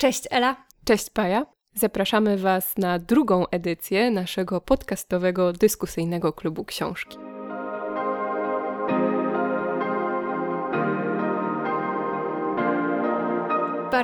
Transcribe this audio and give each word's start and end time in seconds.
Cześć 0.00 0.22
Ela. 0.30 0.56
Cześć 0.84 1.10
Paja. 1.10 1.46
Zapraszamy 1.74 2.38
Was 2.38 2.76
na 2.76 2.98
drugą 2.98 3.48
edycję 3.50 4.10
naszego 4.10 4.60
podcastowego 4.60 5.52
dyskusyjnego 5.52 6.32
klubu 6.32 6.64
książki. 6.64 7.18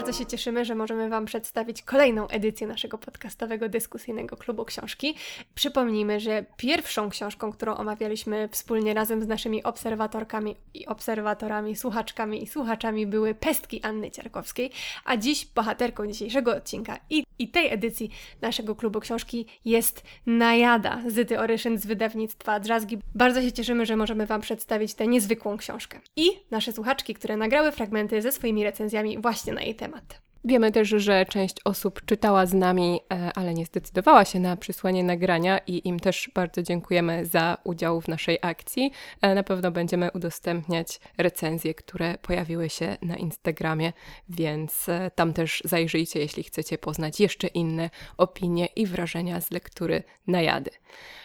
Bardzo 0.04 0.18
się 0.18 0.26
cieszymy, 0.26 0.64
że 0.64 0.74
możemy 0.74 1.08
Wam 1.08 1.24
przedstawić 1.24 1.82
kolejną 1.82 2.28
edycję 2.28 2.66
naszego 2.66 2.98
podcastowego 2.98 3.68
dyskusyjnego 3.68 4.36
klubu 4.36 4.64
książki. 4.64 5.14
Przypomnijmy, 5.54 6.20
że 6.20 6.44
pierwszą 6.56 7.10
książką, 7.10 7.52
którą 7.52 7.74
omawialiśmy 7.74 8.48
wspólnie 8.48 8.94
razem 8.94 9.22
z 9.22 9.26
naszymi 9.26 9.62
obserwatorkami 9.62 10.56
i 10.74 10.86
obserwatorami, 10.86 11.76
słuchaczkami 11.76 12.42
i 12.42 12.46
słuchaczami 12.46 13.06
były 13.06 13.34
Pestki 13.34 13.82
Anny 13.82 14.10
Ciarkowskiej, 14.10 14.70
a 15.04 15.16
dziś 15.16 15.46
bohaterką 15.54 16.06
dzisiejszego 16.06 16.56
odcinka 16.56 16.98
i, 17.10 17.24
i 17.38 17.48
tej 17.48 17.72
edycji 17.72 18.10
naszego 18.42 18.74
klubu 18.74 19.00
książki 19.00 19.46
jest 19.64 20.02
Najada 20.26 21.02
Zyty 21.06 21.40
Oryszyn 21.40 21.78
z 21.78 21.86
wydawnictwa 21.86 22.60
Drzazgi. 22.60 22.98
Bardzo 23.14 23.42
się 23.42 23.52
cieszymy, 23.52 23.86
że 23.86 23.96
możemy 23.96 24.26
Wam 24.26 24.40
przedstawić 24.40 24.94
tę 24.94 25.06
niezwykłą 25.06 25.56
książkę. 25.56 26.00
I 26.16 26.30
nasze 26.50 26.72
słuchaczki, 26.72 27.14
które 27.14 27.36
nagrały 27.36 27.72
fragmenty 27.72 28.22
ze 28.22 28.32
swoimi 28.32 28.64
recenzjami 28.64 29.18
właśnie 29.18 29.52
na 29.52 29.62
jej 29.62 29.74
temat. 29.74 29.93
temat. 29.94 30.23
Wiemy 30.46 30.72
też, 30.72 30.88
że 30.88 31.26
część 31.26 31.56
osób 31.64 32.04
czytała 32.04 32.46
z 32.46 32.54
nami, 32.54 33.00
e, 33.12 33.30
ale 33.34 33.54
nie 33.54 33.66
zdecydowała 33.66 34.24
się 34.24 34.40
na 34.40 34.56
przysłanie 34.56 35.04
nagrania 35.04 35.58
i 35.58 35.88
im 35.88 36.00
też 36.00 36.30
bardzo 36.34 36.62
dziękujemy 36.62 37.26
za 37.26 37.58
udział 37.64 38.00
w 38.00 38.08
naszej 38.08 38.38
akcji. 38.42 38.92
E, 39.20 39.34
na 39.34 39.42
pewno 39.42 39.70
będziemy 39.70 40.10
udostępniać 40.10 41.00
recenzje, 41.18 41.74
które 41.74 42.18
pojawiły 42.18 42.70
się 42.70 42.96
na 43.02 43.16
Instagramie, 43.16 43.92
więc 44.28 44.88
e, 44.88 45.10
tam 45.14 45.32
też 45.32 45.62
zajrzyjcie, 45.64 46.20
jeśli 46.20 46.42
chcecie 46.42 46.78
poznać 46.78 47.20
jeszcze 47.20 47.46
inne 47.46 47.90
opinie 48.16 48.66
i 48.66 48.86
wrażenia 48.86 49.40
z 49.40 49.50
lektury 49.50 50.02
Najady. 50.26 50.70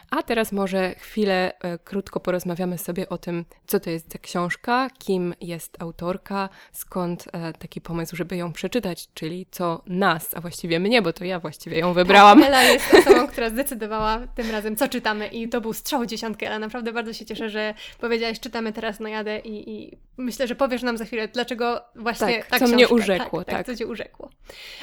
A 0.09 0.23
teraz 0.23 0.51
może 0.51 0.95
chwilę 0.95 1.53
krótko 1.83 2.19
porozmawiamy 2.19 2.77
sobie 2.77 3.09
o 3.09 3.17
tym, 3.17 3.45
co 3.67 3.79
to 3.79 3.89
jest 3.89 4.11
za 4.11 4.19
książka, 4.19 4.89
kim 4.99 5.33
jest 5.41 5.81
autorka, 5.81 6.49
skąd 6.71 7.25
taki 7.59 7.81
pomysł, 7.81 8.15
żeby 8.15 8.37
ją 8.37 8.53
przeczytać, 8.53 9.08
czyli 9.13 9.45
co 9.51 9.81
nas, 9.87 10.35
a 10.35 10.41
właściwie 10.41 10.79
mnie, 10.79 11.01
bo 11.01 11.13
to 11.13 11.25
ja 11.25 11.39
właściwie 11.39 11.79
ją 11.79 11.93
wybrałam. 11.93 12.39
Tak, 12.39 12.47
Ela 12.47 12.63
jest 12.63 12.93
osobą, 13.07 13.27
która 13.27 13.49
zdecydowała 13.49 14.27
tym 14.35 14.51
razem, 14.51 14.75
co 14.75 14.87
czytamy 14.87 15.27
i 15.27 15.49
to 15.49 15.61
był 15.61 15.73
strzał 15.73 16.05
dziesiątki, 16.05 16.45
ale 16.45 16.59
naprawdę 16.59 16.93
bardzo 16.93 17.13
się 17.13 17.25
cieszę, 17.25 17.49
że 17.49 17.73
powiedziałaś, 17.99 18.39
czytamy 18.39 18.73
teraz 18.73 18.99
na 18.99 19.09
jadę 19.09 19.39
i, 19.39 19.69
i 19.69 19.97
myślę, 20.17 20.47
że 20.47 20.55
powiesz 20.55 20.81
nam 20.81 20.97
za 20.97 21.05
chwilę, 21.05 21.27
dlaczego 21.27 21.81
właśnie 21.95 22.37
tak, 22.37 22.45
ta 22.45 22.49
co 22.49 22.57
książka. 22.57 22.75
mnie 22.75 22.87
urzekło, 22.87 23.39
tak, 23.39 23.47
tak. 23.47 23.55
tak. 23.55 23.65
co 23.65 23.75
Cię 23.75 23.87
urzekło. 23.87 24.29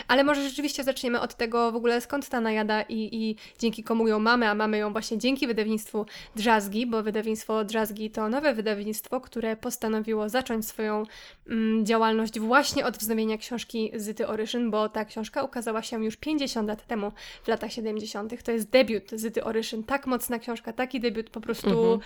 Ale 0.09 0.25
może 0.25 0.49
rzeczywiście 0.49 0.85
zaczniemy 0.85 1.21
od 1.21 1.35
tego 1.35 1.73
w 1.73 1.77
ogóle, 1.77 2.01
skąd 2.01 2.29
ta 2.29 2.41
najada 2.41 2.83
i, 2.83 3.09
i 3.13 3.37
dzięki 3.59 3.85
komu 3.85 4.09
ją 4.09 4.19
mamy, 4.19 4.49
a 4.49 4.55
mamy 4.55 4.79
ją 4.79 4.93
właśnie 4.93 5.19
dzięki 5.19 5.47
wydawnictwu 5.47 6.07
Drzazgi, 6.37 6.87
bo 6.87 7.03
wydawnictwo 7.03 7.65
Drzazgi 7.65 8.11
to 8.11 8.29
nowe 8.29 8.55
wydawnictwo, 8.55 9.21
które 9.21 9.57
postanowiło 9.57 10.29
zacząć 10.29 10.69
swoją 10.69 11.03
mm, 11.49 11.87
działalność 11.87 12.41
właśnie 12.41 12.87
od 12.87 12.97
wznowienia 12.97 13.39
książki 13.39 13.93
Zyty 14.17 14.28
Oryszyn, 14.28 14.70
bo 14.70 14.89
ta 14.89 15.05
książka 15.05 15.42
ukazała 15.42 15.83
się 15.83 16.05
już 16.05 16.17
50 16.17 16.69
lat 16.69 16.86
temu, 16.86 17.12
w 17.45 17.48
latach 17.48 17.72
70. 17.72 18.45
To 18.45 18.53
jest 18.53 18.70
debiut 18.70 19.11
Zyty 19.11 19.45
Oryszyn, 19.45 19.84
tak 19.84 20.06
mocna 20.06 20.39
książka, 20.39 20.72
taki 20.72 21.00
debiut 21.00 21.31
po 21.31 21.41
prostu... 21.41 21.69
Mhm 21.69 22.00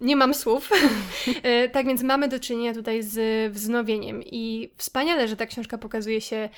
nie 0.00 0.16
mam 0.16 0.34
słów. 0.34 0.70
E, 1.42 1.68
tak 1.68 1.86
więc 1.86 2.02
mamy 2.02 2.28
do 2.28 2.40
czynienia 2.40 2.74
tutaj 2.74 3.02
z 3.02 3.52
wznowieniem 3.52 4.22
i 4.22 4.70
wspaniale, 4.76 5.28
że 5.28 5.36
ta 5.36 5.46
książka 5.46 5.78
pokazuje 5.78 6.20
się 6.20 6.48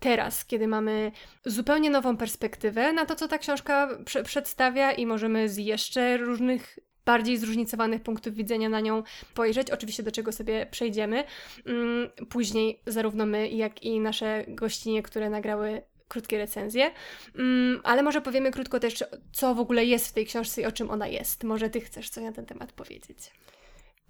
teraz, 0.00 0.44
kiedy 0.44 0.68
mamy 0.68 1.12
zupełnie 1.44 1.90
nową 1.90 2.16
perspektywę 2.16 2.92
na 2.92 3.06
to, 3.06 3.14
co 3.14 3.28
ta 3.28 3.38
książka 3.38 3.88
prze 4.04 4.22
przedstawia 4.22 4.92
i 4.92 5.06
możemy 5.06 5.48
z 5.48 5.56
jeszcze 5.56 6.16
różnych 6.16 6.78
bardziej 7.04 7.38
zróżnicowanych 7.38 8.02
punktów 8.02 8.34
widzenia 8.34 8.68
na 8.68 8.80
nią 8.80 9.02
pojrzeć, 9.34 9.70
oczywiście 9.70 10.02
do 10.02 10.12
czego 10.12 10.32
sobie 10.32 10.66
przejdziemy. 10.70 11.24
Mm, 11.66 12.08
później 12.28 12.80
zarówno 12.86 13.26
my, 13.26 13.48
jak 13.48 13.82
i 13.82 14.00
nasze 14.00 14.44
gościnie, 14.48 15.02
które 15.02 15.30
nagrały 15.30 15.82
krótkie 16.08 16.38
recenzje, 16.38 16.90
mm, 17.38 17.80
ale 17.84 18.02
może 18.02 18.20
powiemy 18.20 18.50
krótko 18.50 18.80
też, 18.80 19.04
co 19.32 19.54
w 19.54 19.60
ogóle 19.60 19.84
jest 19.84 20.08
w 20.08 20.12
tej 20.12 20.26
książce 20.26 20.62
i 20.62 20.66
o 20.66 20.72
czym 20.72 20.90
ona 20.90 21.06
jest. 21.06 21.44
Może 21.44 21.70
Ty 21.70 21.80
chcesz 21.80 22.10
coś 22.10 22.24
na 22.24 22.32
ten 22.32 22.46
temat 22.46 22.72
powiedzieć? 22.72 23.18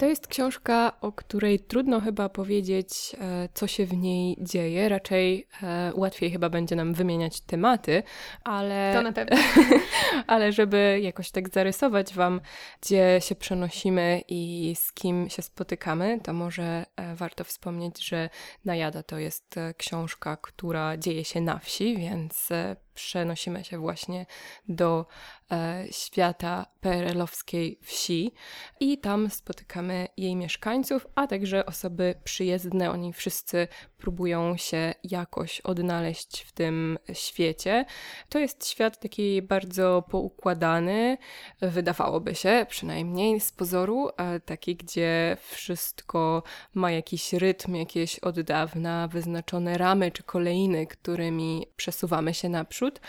To 0.01 0.07
jest 0.07 0.27
książka, 0.27 0.93
o 1.01 1.13
której 1.13 1.61
trudno 1.61 2.01
chyba 2.01 2.29
powiedzieć, 2.29 3.17
e, 3.21 3.49
co 3.55 3.67
się 3.67 3.87
w 3.87 3.97
niej 3.97 4.37
dzieje. 4.41 4.89
Raczej 4.89 5.47
e, 5.63 5.93
łatwiej 5.95 6.31
chyba 6.31 6.49
będzie 6.49 6.77
nam 6.77 6.95
wymieniać 6.95 7.41
tematy, 7.41 8.03
ale. 8.45 8.93
To 8.95 9.03
na 9.03 9.13
pewno. 9.13 9.37
ale 10.27 10.53
żeby 10.53 11.01
jakoś 11.03 11.31
tak 11.31 11.49
zarysować 11.49 12.15
Wam, 12.15 12.41
gdzie 12.83 13.19
się 13.21 13.35
przenosimy 13.35 14.23
i 14.29 14.75
z 14.79 14.93
kim 14.93 15.31
się 15.31 15.43
spotykamy, 15.43 16.21
to 16.23 16.33
może 16.33 16.87
e, 16.97 17.15
warto 17.15 17.45
wspomnieć, 17.45 18.09
że 18.09 18.29
Najada 18.65 19.03
to 19.03 19.19
jest 19.19 19.55
książka, 19.77 20.37
która 20.37 20.97
dzieje 20.97 21.25
się 21.25 21.41
na 21.41 21.59
wsi, 21.59 21.97
więc 21.97 22.49
przenosimy 22.95 23.65
się 23.65 23.79
właśnie 23.79 24.27
do 24.69 25.07
e, 25.53 25.85
świata 25.91 26.67
PRL-owskiej 26.81 27.79
wsi 27.83 28.33
i 28.81 28.99
tam 28.99 29.31
spotykamy 29.31 30.09
jej 30.17 30.37
mieszkańców, 30.37 31.07
a 31.15 31.27
także 31.27 31.67
osoby 31.67 32.15
przyjezdne. 32.25 32.91
Oni 32.91 33.13
wszyscy 33.13 33.69
próbują 33.99 34.57
się 34.57 34.95
jakoś 35.05 35.61
odnaleźć 35.61 36.43
w 36.43 36.53
tym 36.53 36.99
świecie. 37.13 37.85
To 38.29 38.39
jest 38.39 38.69
świat 38.69 39.01
taki 39.01 39.43
bardzo 39.43 40.05
poukładany, 40.11 41.19
wydawałoby 41.61 42.35
się, 42.35 42.67
przynajmniej 42.69 43.41
z 43.41 43.53
pozoru, 43.53 44.09
taki, 44.45 44.77
gdzie 44.77 45.37
wszystko 45.41 46.43
ma 46.75 46.91
jakiś 46.91 47.33
rytm, 47.33 47.75
jakieś 47.75 48.19
od 48.19 48.41
dawna 48.41 49.09
wyznaczone 49.09 49.79
ramy 49.79 50.11
czy 50.11 50.23
kolejny, 50.23 50.87
którymi 50.87 51.67
przesuwamy 51.77 52.35
się 52.35 52.49
naprzód, 52.49 52.80
naprzód, 52.81 53.01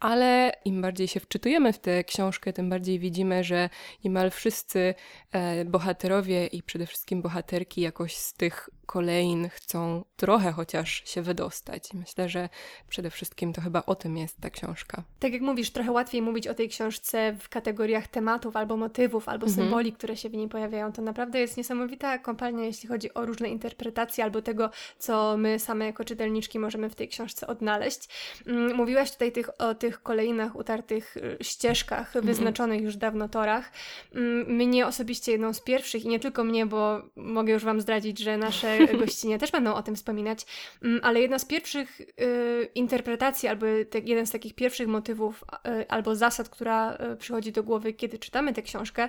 ale 0.00 0.52
im 0.64 0.82
bardziej 0.82 1.08
się 1.08 1.20
wczytujemy 1.20 1.72
w 1.72 1.78
tę 1.78 2.04
książkę, 2.04 2.52
tym 2.52 2.70
bardziej 2.70 2.98
widzimy, 2.98 3.44
że 3.44 3.70
niemal 4.04 4.30
wszyscy 4.30 4.94
e, 5.32 5.64
bohaterowie 5.64 6.46
i 6.46 6.62
przede 6.62 6.86
wszystkim 6.86 7.22
bohaterki 7.22 7.80
jakoś 7.80 8.16
z 8.16 8.32
tych 8.32 8.70
kolejn 8.86 9.48
chcą 9.48 10.04
trochę 10.16 10.52
chociaż 10.52 11.02
się 11.04 11.22
wydostać. 11.22 11.92
Myślę, 11.94 12.28
że 12.28 12.48
przede 12.88 13.10
wszystkim 13.10 13.52
to 13.52 13.60
chyba 13.60 13.82
o 13.86 13.94
tym 13.94 14.16
jest 14.16 14.40
ta 14.40 14.50
książka. 14.50 15.02
Tak 15.20 15.32
jak 15.32 15.42
mówisz, 15.42 15.70
trochę 15.70 15.92
łatwiej 15.92 16.22
mówić 16.22 16.48
o 16.48 16.54
tej 16.54 16.68
książce 16.68 17.36
w 17.40 17.48
kategoriach 17.48 18.08
tematów 18.08 18.56
albo 18.56 18.76
motywów, 18.76 19.28
albo 19.28 19.46
mhm. 19.46 19.64
symboli, 19.64 19.92
które 19.92 20.16
się 20.16 20.28
w 20.28 20.32
niej 20.34 20.48
pojawiają. 20.48 20.92
To 20.92 21.02
naprawdę 21.02 21.40
jest 21.40 21.56
niesamowita 21.56 22.18
kompania, 22.18 22.64
jeśli 22.64 22.88
chodzi 22.88 23.14
o 23.14 23.26
różne 23.26 23.48
interpretacje 23.48 24.24
albo 24.24 24.42
tego, 24.42 24.70
co 24.98 25.36
my 25.36 25.58
same 25.58 25.86
jako 25.86 26.04
czytelniczki 26.04 26.58
możemy 26.58 26.90
w 26.90 26.94
tej 26.94 27.08
książce 27.08 27.46
odnaleźć. 27.46 28.08
Mm, 28.46 28.76
mówiłaś 28.76 29.12
tutaj 29.12 29.32
tych, 29.32 29.60
o 29.60 29.74
tych 29.74 29.85
kolejnach, 30.02 30.56
utartych 30.56 31.16
y, 31.16 31.36
ścieżkach, 31.40 32.06
mhm. 32.06 32.24
wyznaczonych 32.24 32.82
już 32.82 32.96
dawno 32.96 33.28
torach. 33.28 33.72
Mm, 34.14 34.56
mnie 34.56 34.86
osobiście 34.86 35.32
jedną 35.32 35.52
z 35.52 35.60
pierwszych 35.60 36.04
i 36.04 36.08
nie 36.08 36.20
tylko 36.20 36.44
mnie, 36.44 36.66
bo 36.66 37.02
mogę 37.16 37.52
już 37.52 37.64
Wam 37.64 37.80
zdradzić, 37.80 38.18
że 38.18 38.38
nasze 38.38 38.78
gościnie 39.04 39.38
też 39.38 39.50
będą 39.50 39.74
o 39.74 39.82
tym 39.82 39.96
wspominać, 39.96 40.46
mm, 40.82 41.00
ale 41.02 41.20
jedna 41.20 41.38
z 41.38 41.44
pierwszych 41.44 42.00
y, 42.00 42.68
interpretacji, 42.74 43.48
albo 43.48 43.66
jeden 44.04 44.26
z 44.26 44.30
takich 44.30 44.54
pierwszych 44.54 44.88
motywów, 44.88 45.44
y, 45.80 45.88
albo 45.88 46.14
zasad, 46.14 46.48
która 46.48 46.98
przychodzi 47.18 47.52
do 47.52 47.62
głowy, 47.62 47.92
kiedy 47.92 48.18
czytamy 48.18 48.52
tę 48.52 48.62
książkę, 48.62 49.08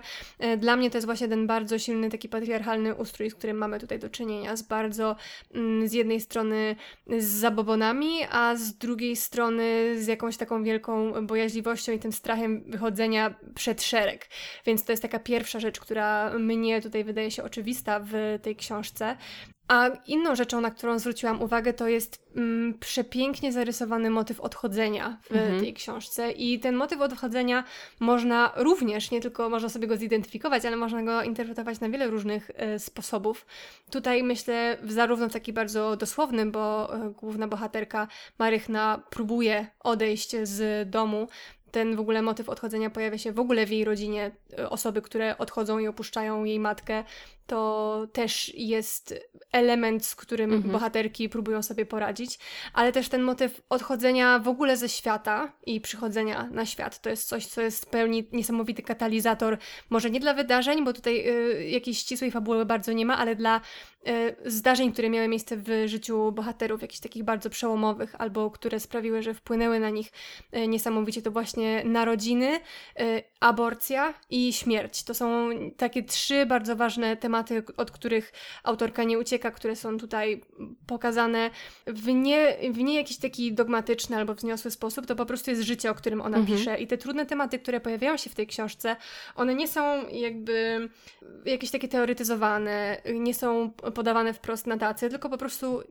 dla 0.57 0.75
mnie 0.75 0.89
to 0.89 0.97
jest 0.97 1.05
właśnie 1.05 1.27
ten 1.27 1.47
bardzo 1.47 1.79
silny, 1.79 2.09
taki 2.09 2.29
patriarchalny 2.29 2.95
ustrój, 2.95 3.29
z 3.29 3.35
którym 3.35 3.57
mamy 3.57 3.79
tutaj 3.79 3.99
do 3.99 4.09
czynienia, 4.09 4.55
z 4.55 4.61
bardzo 4.61 5.15
mm, 5.53 5.88
z 5.88 5.94
jednej 5.94 6.21
strony 6.21 6.75
z 7.17 7.25
zabobonami, 7.25 8.19
a 8.31 8.55
z 8.55 8.73
drugiej 8.77 9.15
strony 9.15 9.95
z 9.97 10.07
jakąś 10.07 10.38
taką 10.38 10.63
wielką 10.68 11.25
bojaźliwością 11.28 11.92
i 11.92 12.00
tym 12.00 12.12
strachem 12.12 12.64
wychodzenia 12.68 13.36
przed 13.56 13.84
szereg. 13.84 14.28
Więc 14.66 14.84
to 14.84 14.92
jest 14.94 15.02
taka 15.02 15.19
pierwsza 15.19 15.60
rzecz, 15.60 15.80
która 15.80 16.34
mnie 16.40 16.81
tutaj 16.81 17.04
wydaje 17.04 17.31
się 17.31 17.44
oczywista 17.44 18.00
w 18.00 18.40
tej 18.42 18.56
książce. 18.56 19.18
A 19.68 19.90
inną 20.08 20.36
rzeczą, 20.36 20.62
na 20.62 20.72
którą 20.72 21.00
zwróciłam 21.00 21.42
uwagę, 21.42 21.74
to 21.74 21.88
jest 21.88 22.28
mm, 22.36 22.74
przepięknie 22.80 23.52
zarysowany 23.52 24.10
motyw 24.10 24.40
odchodzenia 24.40 25.18
w 25.24 25.31
mhm. 25.31 25.60
tej 25.60 25.74
książce. 25.74 26.31
I 26.31 26.60
ten 26.60 26.75
motyw 26.75 27.02
odchodzenia 27.02 27.64
można 28.00 28.54
również, 28.56 29.12
nie 29.12 29.22
tylko 29.22 29.50
można 29.50 29.69
sobie 29.69 29.88
go 29.88 29.98
zidentyfikować, 29.98 30.66
ale 30.66 30.75
można 30.75 31.04
go 31.04 31.24
interpretować 31.24 31.80
na 31.80 31.90
wiele 31.90 32.08
różnych 32.08 32.50
y, 32.75 32.80
sposobów. 32.80 33.46
Tutaj 33.92 34.24
myślę 34.24 34.78
zarówno 34.84 35.30
w 35.30 35.34
taki 35.34 35.54
bardzo 35.54 35.96
dosłowny, 35.96 36.46
bo 36.46 36.96
y, 36.96 37.10
główna 37.10 37.48
bohaterka 37.48 38.08
Marychna 38.40 39.04
próbuje 39.10 39.68
odejść 39.80 40.36
z 40.44 40.90
domu, 40.90 41.28
ten 41.72 41.96
w 41.96 42.00
ogóle 42.00 42.22
motyw 42.22 42.50
odchodzenia 42.50 42.90
pojawia 42.90 43.18
się 43.18 43.31
w 43.31 43.40
ogóle 43.40 43.66
w 43.66 43.72
jej 43.72 43.86
rodzinie. 43.86 44.31
E, 44.60 44.69
osoby, 44.69 45.02
które 45.02 45.38
odchodzą 45.38 45.80
i 45.80 45.88
opuszczają 45.88 46.44
jej 46.44 46.60
matkę, 46.60 47.04
to 47.47 48.07
też 48.13 48.53
jest 48.55 49.13
element, 49.51 50.05
z 50.05 50.15
którym 50.15 50.53
mhm. 50.53 50.71
bohaterki 50.71 51.29
próbują 51.29 51.63
sobie 51.63 51.85
poradzić, 51.85 52.39
ale 52.73 52.91
też 52.91 53.09
ten 53.09 53.21
motyw 53.21 53.61
odchodzenia 53.69 54.39
w 54.39 54.47
ogóle 54.47 54.77
ze 54.77 54.89
świata 54.89 55.53
i 55.65 55.81
przychodzenia 55.81 56.49
na 56.51 56.65
świat. 56.65 57.01
To 57.01 57.09
jest 57.09 57.27
coś, 57.27 57.45
co 57.45 57.61
jest 57.61 57.85
w 57.85 57.89
pełni 57.89 58.27
niesamowity 58.31 58.81
katalizator, 58.81 59.57
może 59.89 60.09
nie 60.09 60.19
dla 60.19 60.33
wydarzeń, 60.33 60.85
bo 60.85 60.94
tutaj 60.94 61.29
y, 61.29 61.69
jakiejś 61.69 61.99
ścisłej 61.99 62.31
fabuły 62.31 62.65
bardzo 62.65 62.94
nie 62.94 63.05
ma, 63.05 63.17
ale 63.17 63.35
dla 63.35 63.61
y, 64.07 64.35
zdarzeń, 64.45 64.91
które 64.91 65.09
miały 65.09 65.27
miejsce 65.27 65.57
w 65.57 65.69
życiu 65.85 66.31
bohaterów, 66.31 66.81
jakichś 66.81 66.99
takich 66.99 67.23
bardzo 67.23 67.49
przełomowych, 67.49 68.15
albo 68.17 68.51
które 68.51 68.79
sprawiły, 68.79 69.21
że 69.21 69.33
wpłynęły 69.33 69.79
na 69.79 69.89
nich 69.89 70.11
y, 70.55 70.67
niesamowicie. 70.67 71.21
To 71.21 71.31
właśnie 71.31 71.83
narodziny, 71.85 72.59
y, 72.99 73.23
aborcja 73.39 74.13
i 74.29 74.53
śmierć. 74.53 75.03
To 75.03 75.13
są 75.13 75.49
takie 75.77 76.03
trzy 76.03 76.45
bardzo 76.45 76.75
ważne 76.75 77.17
tematy, 77.17 77.37
od 77.78 77.92
których 77.92 78.34
autorka 78.63 79.04
nie 79.04 79.19
ucieka, 79.19 79.51
które 79.51 79.75
są 79.75 79.98
tutaj 79.98 80.42
pokazane 80.88 81.50
w 81.88 82.07
nie, 82.07 82.57
w 82.72 82.78
nie 82.78 82.95
jakiś 82.95 83.18
taki 83.18 83.54
dogmatyczny 83.54 84.16
albo 84.16 84.34
wzniosły 84.34 84.72
sposób. 84.72 85.06
To 85.06 85.16
po 85.16 85.25
prostu 85.25 85.51
jest 85.51 85.63
życie, 85.63 85.92
o 85.92 85.95
którym 85.95 86.22
ona 86.22 86.38
mhm. 86.38 86.57
pisze. 86.57 86.78
I 86.78 86.88
te 86.88 86.98
trudne 86.98 87.25
tematy, 87.25 87.60
które 87.60 87.80
pojawiają 87.80 88.18
się 88.18 88.30
w 88.30 88.36
tej 88.36 88.48
książce, 88.48 88.95
one 89.36 89.56
nie 89.56 89.68
są 89.68 90.07
jakby 90.07 90.89
jakieś 91.45 91.72
takie 91.72 91.88
teoretyzowane, 91.88 93.01
nie 93.13 93.34
są 93.34 93.72
podawane 93.72 94.33
wprost 94.33 94.68
na 94.68 94.78
tacy, 94.78 95.10
tylko 95.10 95.30
po 95.30 95.38
prostu 95.38 95.83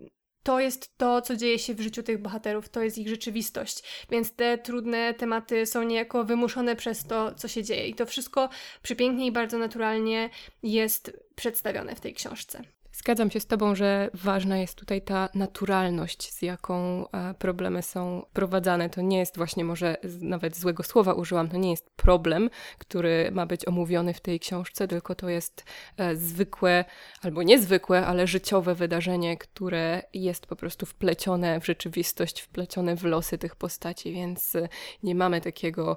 to 0.47 0.61
jest 0.61 0.99
to, 0.99 1.23
co 1.23 1.37
dzieje 1.37 1.59
się 1.59 1.75
w 1.75 1.81
życiu 1.81 2.03
tych 2.03 2.23
bohaterów, 2.23 2.69
to 2.69 2.83
jest 2.83 2.99
ich 2.99 3.09
rzeczywistość. 3.09 3.83
Więc 4.11 4.33
te 4.33 4.59
trudne 4.59 5.15
tematy 5.15 5.67
są 5.67 5.83
niejako 5.83 6.25
wymuszone 6.25 6.77
przez 6.77 7.05
to, 7.05 7.35
co 7.35 7.49
się 7.49 7.63
dzieje. 7.63 7.89
I 7.89 7.95
to 7.95 8.07
wszystko 8.07 8.49
przepięknie 8.83 9.27
i 9.27 9.33
bardzo 9.33 9.59
naturalnie 9.59 10.31
jest 10.63 11.13
przedstawione 11.37 11.95
w 11.95 12.01
tej 12.01 12.15
książce. 12.15 12.76
Zgadzam 12.97 13.31
się 13.31 13.41
z 13.41 13.47
Tobą, 13.47 13.75
że 13.75 14.11
ważna 14.15 14.59
jest 14.59 14.75
tutaj 14.75 15.03
ta 15.03 15.29
naturalność, 15.35 16.33
z 16.33 16.43
jaką 16.43 17.05
e, 17.11 17.35
problemy 17.35 17.83
są 17.83 18.27
prowadzane. 18.33 18.91
To 18.91 19.01
nie 19.01 19.19
jest 19.19 19.37
właśnie, 19.37 19.65
może 19.65 19.97
nawet 20.21 20.57
złego 20.57 20.83
słowa 20.83 21.15
użyłam, 21.15 21.49
to 21.49 21.57
nie 21.57 21.71
jest 21.71 21.91
problem, 21.91 22.51
który 22.79 23.31
ma 23.33 23.47
być 23.47 23.69
omówiony 23.69 24.15
w 24.15 24.21
tej 24.21 24.41
książce, 24.41 24.89
tylko 24.89 25.15
to 25.15 25.29
jest 25.29 25.65
e, 25.97 26.17
zwykłe 26.17 26.85
albo 27.23 27.43
niezwykłe, 27.43 28.07
ale 28.07 28.27
życiowe 28.27 28.75
wydarzenie, 28.75 29.37
które 29.37 30.03
jest 30.15 30.47
po 30.47 30.57
prostu 30.57 30.87
wplecione 30.87 31.61
w 31.61 31.67
rzeczywistość, 31.67 32.41
wplecione 32.41 32.97
w 32.97 33.05
losy 33.05 33.39
tych 33.39 33.57
postaci, 33.57 34.13
więc 34.13 34.57
e, 34.57 34.69
nie 35.03 35.15
mamy 35.15 35.41
takiego 35.41 35.97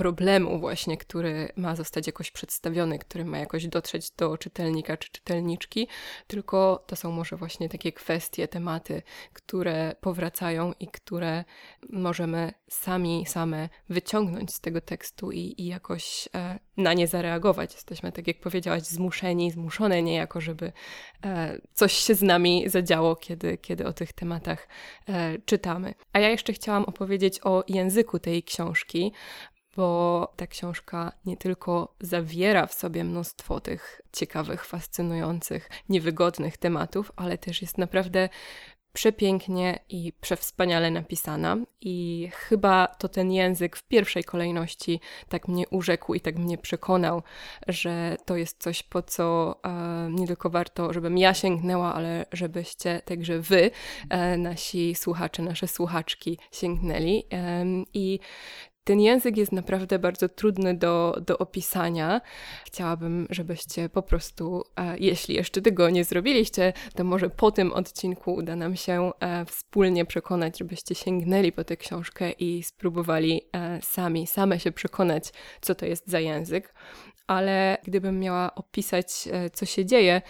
problemu 0.00 0.58
właśnie, 0.58 0.96
który 0.96 1.52
ma 1.56 1.76
zostać 1.76 2.06
jakoś 2.06 2.30
przedstawiony, 2.30 2.98
który 2.98 3.24
ma 3.24 3.38
jakoś 3.38 3.66
dotrzeć 3.66 4.10
do 4.10 4.38
czytelnika 4.38 4.96
czy 4.96 5.10
czytelniczki, 5.10 5.88
tylko 6.26 6.84
to 6.86 6.96
są 6.96 7.12
może 7.12 7.36
właśnie 7.36 7.68
takie 7.68 7.92
kwestie, 7.92 8.48
tematy, 8.48 9.02
które 9.32 9.94
powracają 10.00 10.72
i 10.80 10.86
które 10.86 11.44
możemy 11.88 12.52
sami, 12.68 13.24
same 13.26 13.68
wyciągnąć 13.88 14.54
z 14.54 14.60
tego 14.60 14.80
tekstu 14.80 15.32
i, 15.32 15.54
i 15.58 15.66
jakoś 15.66 16.28
e, 16.34 16.58
na 16.76 16.94
nie 16.94 17.06
zareagować. 17.06 17.74
Jesteśmy, 17.74 18.12
tak 18.12 18.26
jak 18.26 18.40
powiedziałaś, 18.40 18.82
zmuszeni, 18.82 19.50
zmuszone 19.50 20.02
niejako, 20.02 20.40
żeby 20.40 20.72
e, 21.24 21.58
coś 21.72 21.92
się 21.92 22.14
z 22.14 22.22
nami 22.22 22.64
zadziało, 22.66 23.16
kiedy, 23.16 23.58
kiedy 23.58 23.86
o 23.86 23.92
tych 23.92 24.12
tematach 24.12 24.68
e, 25.08 25.38
czytamy. 25.38 25.94
A 26.12 26.18
ja 26.18 26.28
jeszcze 26.28 26.52
chciałam 26.52 26.84
opowiedzieć 26.84 27.40
o 27.44 27.64
języku 27.68 28.18
tej 28.18 28.42
książki, 28.42 29.12
bo 29.76 30.32
ta 30.36 30.46
książka 30.46 31.12
nie 31.24 31.36
tylko 31.36 31.94
zawiera 32.00 32.66
w 32.66 32.74
sobie 32.74 33.04
mnóstwo 33.04 33.60
tych 33.60 34.00
ciekawych, 34.12 34.64
fascynujących, 34.64 35.70
niewygodnych 35.88 36.56
tematów, 36.56 37.12
ale 37.16 37.38
też 37.38 37.62
jest 37.62 37.78
naprawdę 37.78 38.28
przepięknie 38.92 39.78
i 39.88 40.12
przewspaniale 40.20 40.90
napisana 40.90 41.56
i 41.80 42.28
chyba 42.32 42.86
to 42.86 43.08
ten 43.08 43.32
język 43.32 43.76
w 43.76 43.82
pierwszej 43.82 44.24
kolejności 44.24 45.00
tak 45.28 45.48
mnie 45.48 45.68
urzekł 45.68 46.14
i 46.14 46.20
tak 46.20 46.36
mnie 46.36 46.58
przekonał, 46.58 47.22
że 47.68 48.16
to 48.24 48.36
jest 48.36 48.62
coś, 48.62 48.82
po 48.82 49.02
co 49.02 49.56
e, 49.64 50.08
nie 50.10 50.26
tylko 50.26 50.50
warto, 50.50 50.92
żebym 50.92 51.18
ja 51.18 51.34
sięgnęła, 51.34 51.94
ale 51.94 52.26
żebyście 52.32 53.02
także 53.04 53.40
wy, 53.40 53.70
e, 54.08 54.36
nasi 54.36 54.94
słuchacze, 54.94 55.42
nasze 55.42 55.68
słuchaczki 55.68 56.38
sięgnęli. 56.52 57.24
E, 57.32 57.64
I 57.94 58.20
ten 58.84 59.00
język 59.00 59.36
jest 59.36 59.52
naprawdę 59.52 59.98
bardzo 59.98 60.28
trudny 60.28 60.74
do, 60.74 61.16
do 61.26 61.38
opisania. 61.38 62.20
Chciałabym, 62.64 63.26
żebyście 63.30 63.88
po 63.88 64.02
prostu, 64.02 64.64
e, 64.76 64.98
jeśli 64.98 65.34
jeszcze 65.34 65.62
tego 65.62 65.90
nie 65.90 66.04
zrobiliście, 66.04 66.72
to 66.94 67.04
może 67.04 67.30
po 67.30 67.50
tym 67.50 67.72
odcinku 67.72 68.34
uda 68.34 68.56
nam 68.56 68.76
się 68.76 69.12
e, 69.20 69.44
wspólnie 69.44 70.04
przekonać, 70.04 70.58
żebyście 70.58 70.94
sięgnęli 70.94 71.52
po 71.52 71.64
tę 71.64 71.76
książkę 71.76 72.30
i 72.32 72.62
spróbowali 72.62 73.42
e, 73.52 73.80
sami, 73.82 74.26
same 74.26 74.60
się 74.60 74.72
przekonać, 74.72 75.32
co 75.60 75.74
to 75.74 75.86
jest 75.86 76.08
za 76.08 76.20
język. 76.20 76.74
Ale 77.26 77.78
gdybym 77.84 78.20
miała 78.20 78.54
opisać, 78.54 79.28
co 79.52 79.66
się 79.66 79.86
dzieje, 79.86 80.22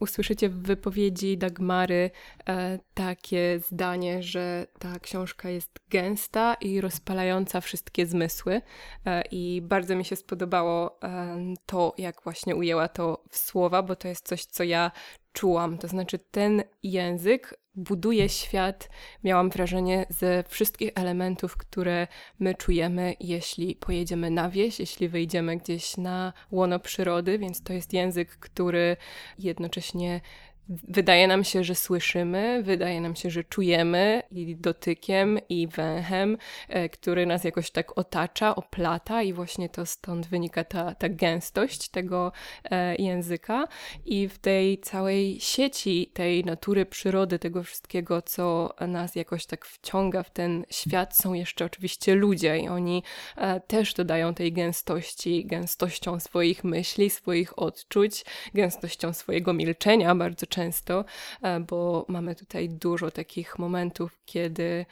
usłyszycie 0.00 0.48
w 0.48 0.62
wypowiedzi 0.62 1.38
Dagmary 1.38 2.10
e, 2.48 2.78
takie 2.94 3.60
zdanie, 3.68 4.22
że 4.22 4.66
ta 4.78 4.98
książka 4.98 5.50
jest 5.50 5.80
gęsta 5.90 6.54
i 6.54 6.80
rozpalająca 6.80 7.60
wszystkie 7.60 8.06
zmysły. 8.06 8.60
E, 9.06 9.22
I 9.30 9.62
bardzo 9.62 9.96
mi 9.96 10.04
się 10.04 10.16
spodobało 10.16 11.02
e, 11.02 11.36
to, 11.66 11.94
jak 11.98 12.22
właśnie 12.22 12.56
ujęła 12.56 12.88
to 12.88 13.24
w 13.30 13.36
słowa, 13.38 13.82
bo 13.82 13.96
to 13.96 14.08
jest 14.08 14.28
coś, 14.28 14.44
co 14.44 14.64
ja 14.64 14.90
czułam. 15.32 15.78
To 15.78 15.88
znaczy, 15.88 16.18
ten 16.18 16.62
język 16.82 17.63
buduje 17.76 18.28
świat, 18.28 18.88
miałam 19.24 19.50
wrażenie, 19.50 20.06
ze 20.08 20.44
wszystkich 20.48 20.90
elementów, 20.94 21.56
które 21.56 22.06
my 22.38 22.54
czujemy, 22.54 23.14
jeśli 23.20 23.76
pojedziemy 23.76 24.30
na 24.30 24.50
wieś, 24.50 24.80
jeśli 24.80 25.08
wyjdziemy 25.08 25.56
gdzieś 25.56 25.96
na 25.96 26.32
łono 26.50 26.78
przyrody, 26.78 27.38
więc 27.38 27.62
to 27.62 27.72
jest 27.72 27.92
język, 27.92 28.36
który 28.36 28.96
jednocześnie 29.38 30.20
Wydaje 30.68 31.26
nam 31.26 31.44
się, 31.44 31.64
że 31.64 31.74
słyszymy, 31.74 32.62
wydaje 32.62 33.00
nam 33.00 33.16
się, 33.16 33.30
że 33.30 33.44
czujemy 33.44 34.22
i 34.30 34.56
dotykiem, 34.56 35.38
i 35.48 35.66
węchem, 35.66 36.38
e, 36.68 36.88
który 36.88 37.26
nas 37.26 37.44
jakoś 37.44 37.70
tak 37.70 37.98
otacza, 37.98 38.56
oplata, 38.56 39.22
i 39.22 39.32
właśnie 39.32 39.68
to 39.68 39.86
stąd 39.86 40.26
wynika 40.26 40.64
ta, 40.64 40.94
ta 40.94 41.08
gęstość 41.08 41.88
tego 41.88 42.32
e, 42.64 42.96
języka. 42.96 43.68
I 44.04 44.28
w 44.28 44.38
tej 44.38 44.78
całej 44.78 45.40
sieci 45.40 46.10
tej 46.12 46.44
natury, 46.44 46.86
przyrody, 46.86 47.38
tego 47.38 47.62
wszystkiego, 47.62 48.22
co 48.22 48.74
nas 48.88 49.14
jakoś 49.14 49.46
tak 49.46 49.66
wciąga 49.66 50.22
w 50.22 50.30
ten 50.30 50.64
świat, 50.70 51.16
są 51.16 51.32
jeszcze 51.32 51.64
oczywiście 51.64 52.14
ludzie, 52.14 52.58
i 52.58 52.68
oni 52.68 53.02
e, 53.36 53.60
też 53.60 53.94
dodają 53.94 54.34
tej 54.34 54.52
gęstości, 54.52 55.46
gęstością 55.46 56.20
swoich 56.20 56.64
myśli, 56.64 57.10
swoich 57.10 57.58
odczuć, 57.58 58.24
gęstością 58.54 59.12
swojego 59.12 59.52
milczenia 59.52 60.14
bardzo 60.14 60.46
często, 60.54 61.04
e, 61.42 61.60
bo 61.60 62.06
mamy 62.08 62.34
tutaj 62.34 62.68
dużo 62.68 63.10
takich 63.10 63.58
momentów, 63.58 64.18
kiedy 64.24 64.86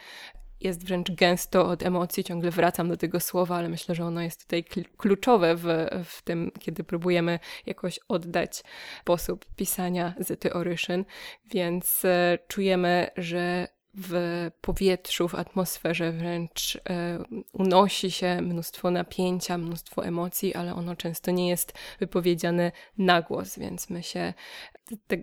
jest 0.61 0.85
wręcz 0.87 1.11
gęsto 1.11 1.67
od 1.67 1.83
emocji, 1.83 2.25
ciągle 2.25 2.51
wracam 2.51 2.89
do 2.89 2.97
tego 2.97 3.21
słowa, 3.21 3.57
ale 3.57 3.69
myślę, 3.69 3.95
że 3.95 4.05
ono 4.05 4.23
jest 4.23 4.43
tutaj 4.43 4.65
kluczowe 4.97 5.57
w, 5.57 5.67
w 6.05 6.23
tym, 6.23 6.51
kiedy 6.61 6.85
próbujemy 6.85 7.39
jakoś 7.67 8.01
oddać 8.09 8.63
sposób 9.01 9.47
pisania 9.57 10.15
Zety 10.19 10.53
Oryszyn, 10.53 11.05
więc 11.47 12.05
e, 12.05 12.39
czujemy, 12.49 13.11
że 13.17 13.69
w 13.95 14.51
powietrzu, 14.61 15.29
w 15.29 15.35
atmosferze 15.35 16.13
wręcz 16.13 16.77
e, 16.77 17.19
unosi 17.53 18.11
się 18.11 18.41
mnóstwo 18.43 18.91
napięcia, 18.91 19.59
mnóstwo 19.59 20.05
emocji, 20.07 20.55
ale 20.55 20.75
ono 20.75 20.97
często 20.97 21.31
nie 21.31 21.49
jest 21.49 21.73
wypowiedziane 22.01 22.73
na 22.99 23.23
głos, 23.23 23.59
więc 23.59 23.91
my 23.91 24.03
się 24.03 24.35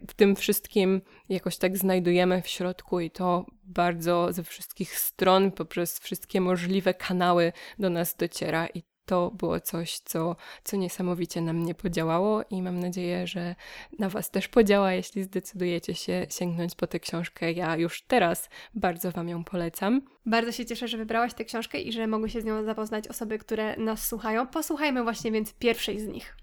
w 0.07 0.13
tym 0.13 0.35
wszystkim 0.35 1.01
jakoś 1.29 1.57
tak 1.57 1.77
znajdujemy 1.77 2.41
w 2.41 2.47
środku 2.47 2.99
i 2.99 3.11
to 3.11 3.45
bardzo 3.63 4.33
ze 4.33 4.43
wszystkich 4.43 4.99
stron, 4.99 5.51
poprzez 5.51 5.99
wszystkie 5.99 6.41
możliwe 6.41 6.93
kanały 6.93 7.53
do 7.79 7.89
nas 7.89 8.15
dociera 8.15 8.67
i 8.67 8.83
to 9.09 9.31
było 9.31 9.59
coś, 9.59 9.99
co, 9.99 10.35
co 10.63 10.77
niesamowicie 10.77 11.41
na 11.41 11.53
mnie 11.53 11.75
podziałało 11.75 12.43
i 12.49 12.61
mam 12.61 12.79
nadzieję, 12.79 13.27
że 13.27 13.55
na 13.99 14.09
Was 14.09 14.31
też 14.31 14.47
podziała, 14.47 14.93
jeśli 14.93 15.23
zdecydujecie 15.23 15.95
się 15.95 16.25
sięgnąć 16.29 16.75
po 16.75 16.87
tę 16.87 16.99
książkę. 16.99 17.51
Ja 17.51 17.77
już 17.77 18.01
teraz 18.01 18.49
bardzo 18.73 19.11
Wam 19.11 19.29
ją 19.29 19.43
polecam. 19.43 20.01
Bardzo 20.25 20.51
się 20.51 20.65
cieszę, 20.65 20.87
że 20.87 20.97
wybrałaś 20.97 21.33
tę 21.33 21.45
książkę 21.45 21.81
i 21.81 21.91
że 21.91 22.07
mogły 22.07 22.29
się 22.29 22.41
z 22.41 22.45
nią 22.45 22.63
zapoznać 22.63 23.07
osoby, 23.07 23.37
które 23.37 23.77
nas 23.77 24.07
słuchają. 24.07 24.47
Posłuchajmy 24.47 25.03
właśnie 25.03 25.31
więc 25.31 25.53
pierwszej 25.53 25.99
z 25.99 26.07
nich. 26.07 26.38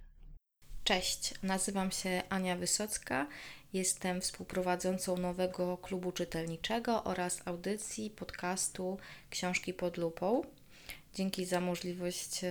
Cześć, 0.86 1.34
nazywam 1.42 1.90
się 1.90 2.22
Ania 2.28 2.56
Wysocka. 2.56 3.26
Jestem 3.72 4.20
współprowadzącą 4.20 5.16
nowego 5.16 5.76
klubu 5.76 6.12
czytelniczego 6.12 7.04
oraz 7.04 7.42
audycji 7.44 8.10
podcastu 8.10 8.98
Książki 9.30 9.74
pod 9.74 9.96
lupą. 9.96 10.42
Dzięki 11.14 11.44
za 11.44 11.60
możliwość 11.60 12.44
e, 12.44 12.48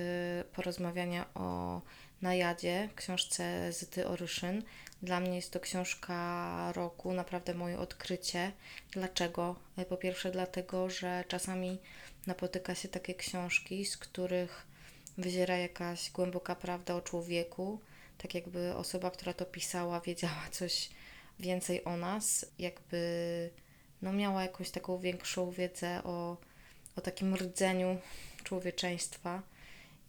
porozmawiania 0.53 1.33
o 1.33 1.81
na 2.21 2.35
jadzie, 2.35 2.89
książce 2.95 3.73
Zyty 3.73 4.07
Oryszyn. 4.07 4.63
Dla 5.01 5.19
mnie 5.19 5.35
jest 5.35 5.51
to 5.51 5.59
książka 5.59 6.71
roku, 6.75 7.13
naprawdę 7.13 7.53
moje 7.53 7.79
odkrycie. 7.79 8.51
Dlaczego? 8.91 9.55
E, 9.77 9.85
po 9.85 9.97
pierwsze, 9.97 10.31
dlatego, 10.31 10.89
że 10.89 11.23
czasami 11.27 11.77
napotyka 12.27 12.75
się 12.75 12.87
takie 12.87 13.13
książki, 13.13 13.85
z 13.85 13.97
których 13.97 14.67
wyziera 15.17 15.57
jakaś 15.57 16.11
głęboka 16.11 16.55
prawda 16.55 16.95
o 16.95 17.01
człowieku, 17.01 17.79
tak 18.25 18.35
jakby 18.35 18.75
osoba, 18.75 19.11
która 19.11 19.33
to 19.33 19.45
pisała, 19.45 20.01
wiedziała 20.01 20.49
coś 20.59 20.89
więcej 21.39 21.83
o 21.83 21.97
nas, 21.97 22.45
jakby 22.59 22.99
no, 24.01 24.13
miała 24.13 24.41
jakąś 24.43 24.69
taką 24.69 24.97
większą 24.97 25.51
wiedzę 25.51 26.03
o, 26.03 26.37
o 26.95 27.01
takim 27.01 27.35
rdzeniu 27.35 27.97
człowieczeństwa. 28.43 29.41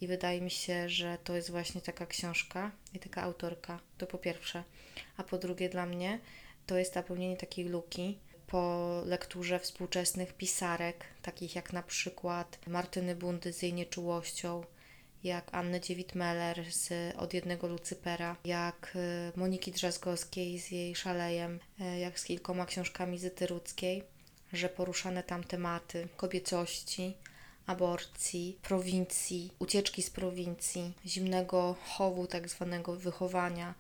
I 0.01 0.07
wydaje 0.07 0.41
mi 0.41 0.51
się, 0.51 0.89
że 0.89 1.19
to 1.25 1.37
jest 1.37 1.51
właśnie 1.51 1.81
taka 1.81 2.07
książka 2.07 2.71
i 2.95 2.99
taka 2.99 3.23
autorka. 3.23 3.81
To 3.99 4.07
po 4.07 4.19
pierwsze. 4.19 4.65
A 5.17 5.23
po 5.23 5.39
drugie, 5.39 5.69
dla 5.69 5.87
mnie 5.87 6.21
to 6.67 6.79
jest 6.79 6.95
napełnienie 6.95 7.37
takiej 7.37 7.65
luki 7.65 8.19
po 8.47 9.03
lekturze 9.07 9.59
współczesnych 9.59 10.33
pisarek, 10.33 11.05
takich 11.23 11.55
jak 11.55 11.73
na 11.73 11.83
przykład 11.83 12.59
Martyny 12.67 13.17
Bundy 13.17 13.53
z 13.53 13.63
jej 13.63 13.73
nieczułością, 13.73 14.65
jak 15.27 15.55
Anny 15.55 15.81
Dziewit-Meller 15.81 16.71
z 16.71 17.17
Od 17.17 17.35
jednego 17.35 17.67
Lucypera, 17.69 18.37
jak 18.45 18.97
y, 18.97 19.39
Moniki 19.39 19.73
Drzazgowskiej 19.73 20.59
z 20.59 20.71
jej 20.71 20.95
Szalejem, 20.95 21.61
y, 21.81 21.99
jak 21.99 22.21
z 22.21 22.25
kilkoma 22.25 22.67
książkami 22.67 23.19
Zyty 23.19 23.47
Rudzkiej, 23.47 24.03
że 24.53 24.69
poruszane 24.69 25.23
tam 25.23 25.45
tematy 25.45 26.09
kobiecości, 26.17 27.15
aborcji, 27.67 28.59
prowincji, 28.63 29.51
ucieczki 29.59 30.03
z 30.03 30.11
prowincji, 30.11 30.93
zimnego 31.07 31.77
chowu, 31.85 32.27
tak 32.27 32.49
zwanego 32.49 32.97
wychowania, 32.97 33.75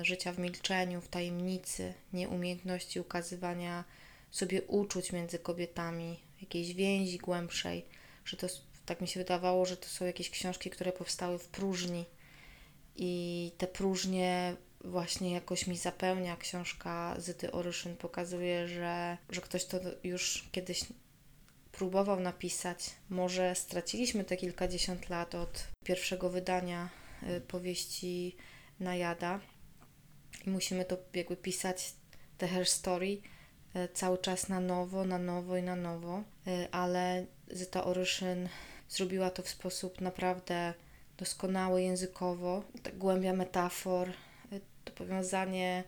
y, 0.00 0.04
życia 0.04 0.32
w 0.32 0.38
milczeniu, 0.38 1.00
w 1.00 1.08
tajemnicy, 1.08 1.94
nieumiejętności 2.12 3.00
ukazywania 3.00 3.84
sobie 4.30 4.62
uczuć 4.62 5.12
między 5.12 5.38
kobietami, 5.38 6.20
jakiejś 6.40 6.74
więzi 6.74 7.18
głębszej, 7.18 7.84
że 8.24 8.36
to 8.36 8.46
tak 8.88 9.00
mi 9.00 9.08
się 9.08 9.20
wydawało, 9.20 9.66
że 9.66 9.76
to 9.76 9.88
są 9.88 10.04
jakieś 10.04 10.30
książki, 10.30 10.70
które 10.70 10.92
powstały 10.92 11.38
w 11.38 11.48
próżni 11.48 12.04
i 12.96 13.52
te 13.58 13.66
próżnie 13.66 14.56
właśnie 14.84 15.32
jakoś 15.32 15.66
mi 15.66 15.76
zapełnia 15.76 16.36
książka 16.36 17.14
Zyty 17.18 17.52
Oryszyn. 17.52 17.96
Pokazuje, 17.96 18.68
że, 18.68 19.18
że 19.30 19.40
ktoś 19.40 19.64
to 19.64 19.78
już 20.04 20.48
kiedyś 20.52 20.80
próbował 21.72 22.20
napisać. 22.20 22.90
Może 23.10 23.54
straciliśmy 23.54 24.24
te 24.24 24.36
kilkadziesiąt 24.36 25.08
lat 25.08 25.34
od 25.34 25.68
pierwszego 25.84 26.30
wydania 26.30 26.88
y, 27.22 27.40
powieści 27.40 28.36
Najada 28.80 29.40
i 30.46 30.50
musimy 30.50 30.84
to 30.84 30.96
jakby 31.14 31.36
pisać, 31.36 31.92
te 32.38 32.48
her 32.48 32.66
story, 32.66 33.06
y, 33.76 33.88
cały 33.94 34.18
czas 34.18 34.48
na 34.48 34.60
nowo, 34.60 35.04
na 35.04 35.18
nowo 35.18 35.56
i 35.56 35.62
na 35.62 35.76
nowo, 35.76 36.22
y, 36.46 36.68
ale 36.70 37.26
Zyta 37.50 37.84
Oryszyn 37.84 38.48
zrobiła 38.88 39.30
to 39.30 39.42
w 39.42 39.48
sposób 39.48 40.00
naprawdę 40.00 40.74
doskonały 41.16 41.82
językowo. 41.82 42.62
Ta 42.82 42.90
głębia 42.92 43.32
metafor, 43.32 44.08
to 44.84 44.92
powiązanie 44.92 45.84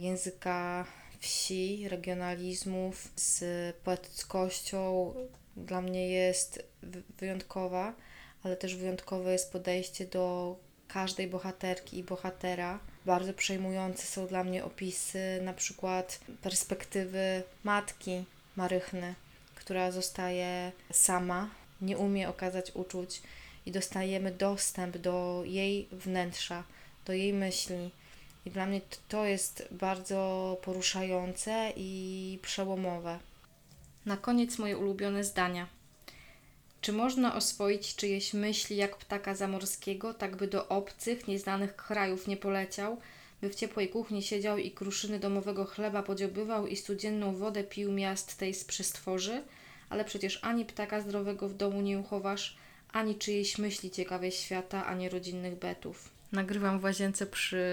języka 0.00 0.86
wsi, 1.18 1.88
regionalizmów 1.88 3.08
z 3.16 3.42
poetyckością 3.76 5.14
dla 5.56 5.80
mnie 5.80 6.08
jest 6.08 6.62
wyjątkowa, 7.18 7.94
ale 8.42 8.56
też 8.56 8.76
wyjątkowe 8.76 9.32
jest 9.32 9.52
podejście 9.52 10.06
do 10.06 10.56
każdej 10.88 11.28
bohaterki 11.28 11.98
i 11.98 12.04
bohatera. 12.04 12.78
Bardzo 13.06 13.34
przejmujące 13.34 14.06
są 14.06 14.26
dla 14.26 14.44
mnie 14.44 14.64
opisy, 14.64 15.40
na 15.42 15.52
przykład 15.52 16.20
perspektywy 16.42 17.42
matki 17.64 18.24
Marychny, 18.56 19.14
która 19.54 19.90
zostaje 19.90 20.72
sama, 20.92 21.50
nie 21.82 21.98
umie 21.98 22.28
okazać 22.28 22.72
uczuć 22.74 23.22
i 23.66 23.72
dostajemy 23.72 24.32
dostęp 24.32 24.98
do 24.98 25.42
jej 25.46 25.88
wnętrza, 25.92 26.64
do 27.06 27.12
jej 27.12 27.32
myśli, 27.32 27.90
i 28.46 28.50
dla 28.50 28.66
mnie 28.66 28.80
to 29.08 29.24
jest 29.24 29.68
bardzo 29.70 30.56
poruszające 30.62 31.72
i 31.76 32.38
przełomowe. 32.42 33.18
Na 34.06 34.16
koniec 34.16 34.58
moje 34.58 34.78
ulubione 34.78 35.24
zdania. 35.24 35.66
Czy 36.80 36.92
można 36.92 37.34
oswoić 37.34 37.96
czyjeś 37.96 38.34
myśli 38.34 38.76
jak 38.76 38.96
ptaka 38.96 39.34
zamorskiego, 39.34 40.14
tak 40.14 40.36
by 40.36 40.48
do 40.48 40.68
obcych, 40.68 41.28
nieznanych 41.28 41.76
krajów 41.76 42.26
nie 42.26 42.36
poleciał, 42.36 43.00
by 43.40 43.50
w 43.50 43.54
ciepłej 43.54 43.88
kuchni 43.88 44.22
siedział 44.22 44.58
i 44.58 44.70
kruszyny 44.70 45.18
domowego 45.18 45.64
chleba 45.64 46.02
podziobywał 46.02 46.66
i 46.66 46.76
studzienną 46.76 47.36
wodę 47.36 47.64
pił 47.64 47.92
miast 47.92 48.38
tej 48.38 48.54
z 48.54 48.64
przestworzy? 48.64 49.42
Ale 49.90 50.04
przecież 50.04 50.38
ani 50.42 50.64
ptaka 50.64 51.00
zdrowego 51.00 51.48
w 51.48 51.54
domu 51.54 51.80
nie 51.80 51.98
uchowasz, 51.98 52.56
ani 52.92 53.14
czyjejś 53.14 53.58
myśli 53.58 53.90
ciekawej 53.90 54.32
świata, 54.32 54.86
ani 54.86 55.08
rodzinnych 55.08 55.58
betów. 55.58 56.10
Nagrywam 56.32 56.80
w 56.80 56.84
łazience 56.84 57.26
przy 57.26 57.64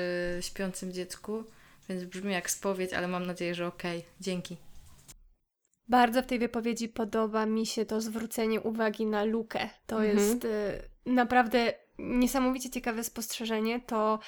śpiącym 0.42 0.94
dziecku, 0.94 1.44
więc 1.90 2.04
brzmi 2.04 2.34
jak 2.34 2.50
spowiedź, 2.50 2.94
ale 2.94 3.08
mam 3.08 3.26
nadzieję, 3.26 3.56
że 3.56 3.68
okej. 3.68 3.98
Okay. 4.00 4.12
Dzięki. 4.20 4.58
Bardzo 5.88 6.24
w 6.24 6.26
tej 6.26 6.40
wypowiedzi 6.40 6.90
podoba 6.90 7.46
mi 7.46 7.66
się 7.66 7.86
to 7.86 8.02
zwrócenie 8.02 8.62
uwagi 8.62 9.06
na 9.06 9.24
lukę. 9.24 9.70
To 9.88 10.06
mhm. 10.06 10.18
jest 10.18 10.46
y, 10.46 10.82
naprawdę 11.06 11.74
niesamowicie 11.98 12.70
ciekawe 12.70 13.04
spostrzeżenie. 13.04 13.80
To 13.80 14.20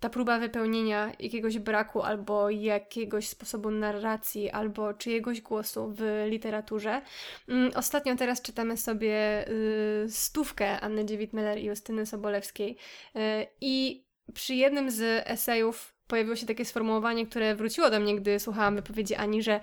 ta 0.00 0.10
próba 0.10 0.38
wypełnienia 0.38 1.12
jakiegoś 1.18 1.58
braku 1.58 2.02
albo 2.02 2.50
jakiegoś 2.50 3.28
sposobu 3.28 3.70
narracji 3.70 4.50
albo 4.50 4.94
czyjegoś 4.94 5.40
głosu 5.40 5.94
w 5.96 6.26
literaturze. 6.28 7.02
Mm, 7.48 7.70
ostatnio 7.74 8.16
teraz 8.16 8.42
czytamy 8.42 8.76
sobie 8.76 9.48
y, 9.48 10.06
stówkę 10.10 10.80
Anny 10.80 11.04
Dziewit-Meller 11.04 11.58
i 11.58 11.64
Justyny 11.64 12.06
Sobolewskiej 12.06 12.76
y, 13.16 13.20
i 13.60 14.04
przy 14.34 14.54
jednym 14.54 14.90
z 14.90 15.02
esejów 15.26 15.95
pojawiło 16.06 16.36
się 16.36 16.46
takie 16.46 16.64
sformułowanie, 16.64 17.26
które 17.26 17.54
wróciło 17.54 17.90
do 17.90 18.00
mnie, 18.00 18.16
gdy 18.16 18.40
słuchałam 18.40 18.76
wypowiedzi 18.76 19.14
Ani, 19.14 19.42
że 19.42 19.60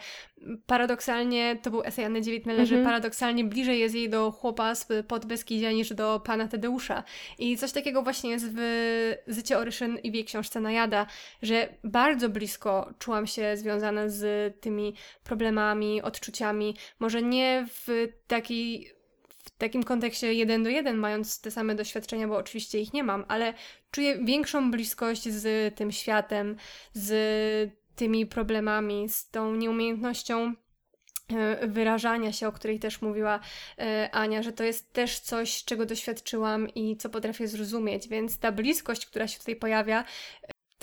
paradoksalnie, 0.65 1.59
to 1.61 1.71
był 1.71 1.83
esej 1.83 2.05
Anny 2.05 2.21
Dziewiętnele, 2.21 2.57
mm 2.57 2.65
-hmm. 2.65 2.69
że 2.69 2.75
mhm. 2.75 2.93
paradoksalnie 2.93 3.43
bliżej 3.43 3.79
jest 3.79 3.95
jej 3.95 4.09
do 4.09 4.31
chłopa 4.31 4.75
z 4.75 4.87
Podbeskidzia 5.07 5.71
niż 5.71 5.93
do 5.93 6.21
pana 6.25 6.47
Tadeusza. 6.47 7.03
I 7.39 7.57
coś 7.57 7.71
takiego 7.71 8.03
właśnie 8.03 8.29
jest 8.29 8.45
w 8.55 8.59
Zycie 9.27 9.57
Oryszyn 9.57 9.97
i 10.03 10.11
w 10.11 10.13
jej 10.13 10.25
książce 10.25 10.61
Najada, 10.61 11.05
że 11.41 11.69
bardzo 11.83 12.29
blisko 12.29 12.93
czułam 12.99 13.27
się 13.27 13.57
związana 13.57 14.09
z 14.09 14.53
tymi 14.61 14.93
problemami, 15.23 16.01
odczuciami, 16.01 16.75
może 16.99 17.21
nie 17.21 17.65
w 17.69 18.07
takiej 18.27 18.93
w 19.55 19.57
takim 19.57 19.83
kontekście 19.83 20.33
jeden 20.33 20.63
do 20.63 20.69
jeden, 20.69 20.97
mając 20.97 21.41
te 21.41 21.51
same 21.51 21.75
doświadczenia, 21.75 22.27
bo 22.27 22.37
oczywiście 22.37 22.79
ich 22.79 22.93
nie 22.93 23.03
mam, 23.03 23.25
ale 23.27 23.53
czuję 23.91 24.17
większą 24.25 24.71
bliskość 24.71 25.29
z 25.29 25.75
tym 25.75 25.91
światem, 25.91 26.55
z 26.93 27.73
tymi 27.95 28.25
problemami, 28.25 29.09
z 29.09 29.29
tą 29.29 29.55
nieumiejętnością 29.55 30.53
e, 31.29 31.67
wyrażania 31.67 32.31
się, 32.31 32.47
o 32.47 32.51
której 32.51 32.79
też 32.79 33.01
mówiła 33.01 33.39
e, 33.77 34.09
Ania, 34.11 34.43
że 34.43 34.53
to 34.53 34.63
jest 34.63 34.93
też 34.93 35.19
coś, 35.19 35.63
czego 35.63 35.85
doświadczyłam 35.85 36.69
i 36.69 36.97
co 36.97 37.09
potrafię 37.09 37.47
zrozumieć, 37.47 38.07
więc 38.07 38.39
ta 38.39 38.51
bliskość, 38.51 39.05
która 39.05 39.27
się 39.27 39.39
tutaj 39.39 39.55
pojawia, 39.55 40.05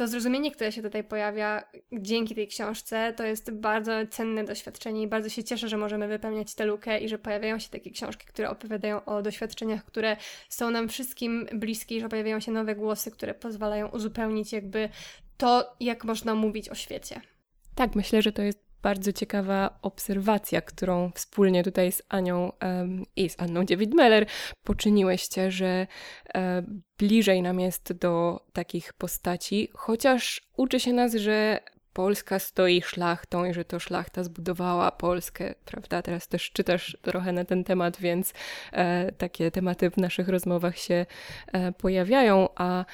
to 0.01 0.09
zrozumienie, 0.09 0.51
które 0.51 0.73
się 0.73 0.83
tutaj 0.83 1.05
pojawia 1.05 1.63
dzięki 1.93 2.35
tej 2.35 2.49
książce, 2.49 3.15
to 3.17 3.25
jest 3.25 3.51
bardzo 3.51 3.93
cenne 4.11 4.45
doświadczenie 4.45 5.03
i 5.03 5.07
bardzo 5.07 5.29
się 5.29 5.45
cieszę, 5.45 5.69
że 5.69 5.77
możemy 5.77 6.09
wypełniać 6.09 6.55
tę 6.55 6.67
lukę 6.67 6.99
i 6.99 7.09
że 7.09 7.19
pojawiają 7.19 7.59
się 7.59 7.69
takie 7.69 7.91
książki, 7.91 8.27
które 8.27 8.51
opowiadają 8.51 9.05
o 9.05 9.23
doświadczeniach, 9.23 9.85
które 9.85 10.17
są 10.49 10.71
nam 10.71 10.89
wszystkim 10.89 11.49
bliskie 11.53 11.97
i 11.97 12.01
że 12.01 12.09
pojawiają 12.09 12.41
się 12.41 12.53
nowe 12.53 12.75
głosy, 12.75 13.11
które 13.11 13.35
pozwalają 13.35 13.89
uzupełnić 13.89 14.53
jakby 14.53 14.89
to, 15.37 15.77
jak 15.81 16.05
można 16.05 16.35
mówić 16.35 16.69
o 16.69 16.75
świecie. 16.75 17.21
Tak, 17.75 17.95
myślę, 17.95 18.23
że 18.23 18.33
to 18.33 18.43
jest 18.43 18.70
bardzo 18.83 19.13
ciekawa 19.13 19.79
obserwacja, 19.83 20.61
którą 20.61 21.11
wspólnie 21.15 21.65
tutaj 21.65 21.93
z 21.93 22.03
Anią 22.09 22.53
um, 22.63 23.05
i 23.17 23.29
z 23.29 23.41
Anną 23.41 23.65
Dziewit-Meller 23.65 24.27
poczyniłyście, 24.65 25.51
że 25.51 25.87
um, 26.35 26.83
bliżej 26.99 27.43
nam 27.43 27.61
jest 27.61 27.93
do 27.93 28.45
takich 28.53 28.93
postaci, 28.93 29.69
chociaż 29.75 30.41
uczy 30.57 30.81
się 30.81 30.93
nas, 30.93 31.15
że 31.15 31.61
Polska 31.93 32.39
stoi 32.39 32.83
szlachtą 32.83 33.45
i 33.45 33.55
że 33.55 33.65
to 33.65 33.79
szlachta 33.79 34.25
zbudowała 34.25 34.91
Polskę, 34.91 35.55
prawda? 35.65 36.03
Teraz 36.03 36.29
też 36.29 36.51
czytasz 36.51 36.97
trochę 37.03 37.33
na 37.33 37.45
ten 37.45 37.65
temat, 37.65 38.01
więc 38.01 38.33
e, 38.73 39.13
takie 39.13 39.51
tematy 39.51 39.91
w 39.91 39.97
naszych 39.97 40.29
rozmowach 40.29 40.79
się 40.79 41.07
e, 41.53 41.73
pojawiają, 41.73 42.49
a 42.57 42.85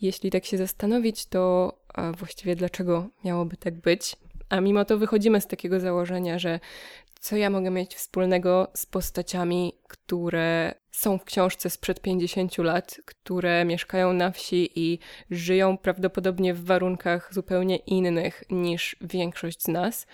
jeśli 0.00 0.30
tak 0.30 0.44
się 0.44 0.56
zastanowić, 0.56 1.26
to 1.26 1.72
e, 1.94 2.12
właściwie 2.12 2.56
dlaczego 2.56 3.08
miałoby 3.24 3.56
tak 3.56 3.80
być? 3.80 4.16
A 4.54 4.60
mimo 4.60 4.84
to 4.84 4.98
wychodzimy 4.98 5.40
z 5.40 5.46
takiego 5.46 5.80
założenia, 5.80 6.38
że 6.38 6.60
co 7.20 7.36
ja 7.36 7.50
mogę 7.50 7.70
mieć 7.70 7.94
wspólnego 7.94 8.70
z 8.74 8.86
postaciami, 8.86 9.72
które 9.88 10.74
są 10.92 11.18
w 11.18 11.24
książce 11.24 11.70
sprzed 11.70 12.00
50 12.00 12.58
lat, 12.58 13.00
które 13.04 13.64
mieszkają 13.64 14.12
na 14.12 14.30
wsi 14.30 14.70
i 14.74 14.98
żyją 15.30 15.78
prawdopodobnie 15.78 16.54
w 16.54 16.64
warunkach 16.64 17.34
zupełnie 17.34 17.76
innych 17.76 18.44
niż 18.50 18.96
większość 19.00 19.62
z 19.62 19.68
nas. 19.68 20.06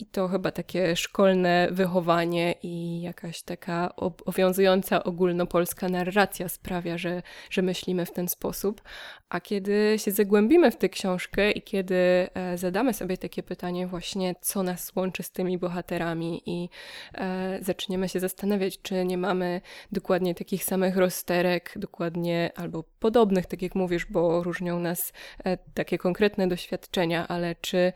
I 0.00 0.06
to 0.06 0.28
chyba 0.28 0.50
takie 0.50 0.96
szkolne 0.96 1.68
wychowanie 1.70 2.54
i 2.62 3.00
jakaś 3.00 3.42
taka 3.42 3.96
obowiązująca 3.96 5.04
ogólnopolska 5.04 5.88
narracja 5.88 6.48
sprawia, 6.48 6.98
że, 6.98 7.22
że 7.50 7.62
myślimy 7.62 8.06
w 8.06 8.12
ten 8.12 8.28
sposób. 8.28 8.82
A 9.28 9.40
kiedy 9.40 9.94
się 9.96 10.10
zagłębimy 10.10 10.70
w 10.70 10.76
tę 10.76 10.88
książkę 10.88 11.50
i 11.50 11.62
kiedy 11.62 11.94
e, 12.34 12.58
zadamy 12.58 12.94
sobie 12.94 13.18
takie 13.18 13.42
pytanie, 13.42 13.86
właśnie 13.86 14.34
co 14.40 14.62
nas 14.62 14.92
łączy 14.96 15.22
z 15.22 15.30
tymi 15.30 15.58
bohaterami, 15.58 16.42
i 16.46 16.68
e, 17.14 17.58
zaczniemy 17.62 18.08
się 18.08 18.20
zastanawiać, 18.20 18.82
czy 18.82 19.04
nie 19.04 19.18
mamy 19.18 19.60
dokładnie 19.92 20.34
takich 20.34 20.64
samych 20.64 20.96
rozterek, 20.96 21.72
dokładnie 21.76 22.50
albo 22.56 22.84
podobnych, 23.00 23.46
tak 23.46 23.62
jak 23.62 23.74
mówisz, 23.74 24.06
bo 24.06 24.42
różnią 24.42 24.80
nas 24.80 25.12
e, 25.44 25.58
takie 25.74 25.98
konkretne 25.98 26.48
doświadczenia, 26.48 27.28
ale 27.28 27.54
czy 27.60 27.92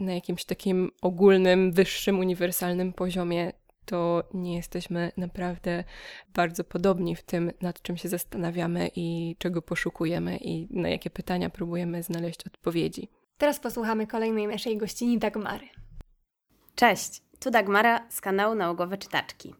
na 0.00 0.14
jakimś 0.14 0.44
takim 0.44 0.90
ogólnym, 1.08 1.72
wyższym, 1.72 2.18
uniwersalnym 2.18 2.92
poziomie 2.92 3.52
to 3.84 4.22
nie 4.34 4.56
jesteśmy 4.56 5.12
naprawdę 5.16 5.84
bardzo 6.34 6.64
podobni 6.64 7.16
w 7.16 7.22
tym, 7.22 7.52
nad 7.60 7.82
czym 7.82 7.96
się 7.96 8.08
zastanawiamy 8.08 8.90
i 8.96 9.36
czego 9.38 9.62
poszukujemy 9.62 10.36
i 10.36 10.68
na 10.70 10.88
jakie 10.88 11.10
pytania 11.10 11.50
próbujemy 11.50 12.02
znaleźć 12.02 12.46
odpowiedzi. 12.46 13.08
Teraz 13.38 13.60
posłuchamy 13.60 14.06
kolejnej 14.06 14.46
naszej 14.46 14.76
gościni 14.76 15.18
Dagmary. 15.18 15.66
Cześć, 16.74 17.22
tu 17.40 17.50
Dagmara 17.50 18.06
z 18.10 18.20
kanału 18.20 18.54
Nałogowe 18.54 18.98
Czytaczki. 18.98 19.54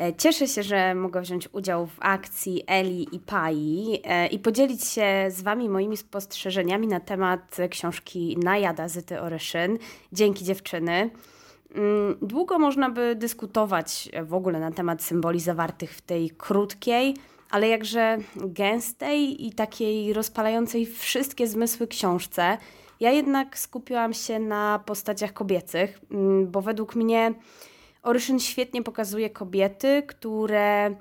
E, 0.00 0.14
cieszę 0.14 0.48
się, 0.48 0.62
że 0.62 0.94
mogę 0.94 1.20
wziąć 1.20 1.48
udział 1.52 1.86
w 1.86 1.96
akcji 2.00 2.62
Eli 2.66 3.08
i 3.12 3.18
Pai 3.18 4.00
e, 4.04 4.26
i 4.26 4.38
podzielić 4.38 4.84
się 4.84 5.26
z 5.28 5.42
Wami 5.42 5.68
moimi 5.68 5.96
spostrzeżeniami 5.96 6.86
na 6.86 7.00
temat 7.00 7.56
książki 7.70 8.38
Najada 8.42 8.88
Zyty 8.88 9.20
Oryszyn. 9.20 9.78
Dzięki 10.12 10.44
dziewczyny. 10.44 11.10
Mm, 11.74 12.16
długo 12.22 12.58
można 12.58 12.90
by 12.90 13.14
dyskutować 13.16 14.08
w 14.22 14.34
ogóle 14.34 14.60
na 14.60 14.70
temat 14.70 15.02
symboli 15.02 15.40
zawartych 15.40 15.94
w 15.94 16.00
tej 16.00 16.30
krótkiej, 16.30 17.16
ale 17.50 17.68
jakże 17.68 18.18
gęstej 18.36 19.46
i 19.46 19.52
takiej 19.52 20.12
rozpalającej 20.12 20.86
wszystkie 20.86 21.46
zmysły 21.46 21.86
książce. 21.86 22.58
Ja 23.00 23.10
jednak 23.10 23.58
skupiłam 23.58 24.14
się 24.14 24.38
na 24.38 24.80
postaciach 24.86 25.32
kobiecych, 25.32 26.00
mm, 26.10 26.50
bo 26.50 26.62
według 26.62 26.96
mnie 26.96 27.34
Oryszyn 28.02 28.40
świetnie 28.40 28.82
pokazuje 28.82 29.30
kobiety, 29.30 30.02
które 30.06 30.96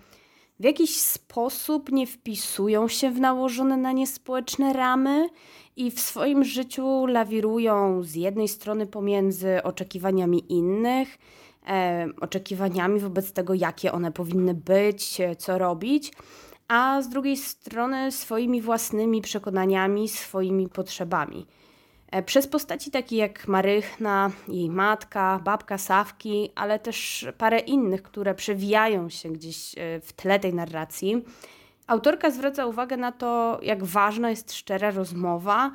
w 0.59 0.63
jakiś 0.63 0.95
sposób 0.95 1.91
nie 1.91 2.07
wpisują 2.07 2.87
się 2.87 3.11
w 3.11 3.19
nałożone 3.19 3.77
na 3.77 3.91
nie 3.91 4.07
społeczne 4.07 4.73
ramy 4.73 5.29
i 5.75 5.91
w 5.91 5.99
swoim 5.99 6.43
życiu 6.43 7.05
lawirują 7.05 8.03
z 8.03 8.15
jednej 8.15 8.47
strony 8.47 8.87
pomiędzy 8.87 9.63
oczekiwaniami 9.63 10.53
innych, 10.53 11.17
e, 11.67 12.07
oczekiwaniami 12.21 12.99
wobec 12.99 13.33
tego, 13.33 13.53
jakie 13.53 13.91
one 13.91 14.11
powinny 14.11 14.53
być, 14.53 15.17
co 15.37 15.57
robić, 15.57 16.13
a 16.67 17.01
z 17.01 17.09
drugiej 17.09 17.37
strony 17.37 18.11
swoimi 18.11 18.61
własnymi 18.61 19.21
przekonaniami, 19.21 20.07
swoimi 20.07 20.69
potrzebami. 20.69 21.45
E, 22.11 22.23
przez 22.23 22.47
postaci 22.47 22.91
takie 22.91 23.17
jak 23.17 23.47
Marychna, 23.47 24.31
jej 24.47 24.69
matka, 24.69 25.39
babka 25.43 25.77
Sawki, 25.77 26.51
ale 26.55 26.79
też 26.79 27.27
parę 27.37 27.59
innych, 27.59 28.03
które 28.03 28.35
przewijają 28.35 29.09
się 29.09 29.29
gdzieś 29.29 29.77
e, 29.77 29.99
w 29.99 30.13
tle 30.13 30.39
tej 30.39 30.53
narracji. 30.53 31.25
Autorka 31.87 32.31
zwraca 32.31 32.65
uwagę 32.65 32.97
na 32.97 33.11
to, 33.11 33.59
jak 33.61 33.83
ważna 33.83 34.29
jest 34.29 34.53
szczera 34.53 34.91
rozmowa, 34.91 35.71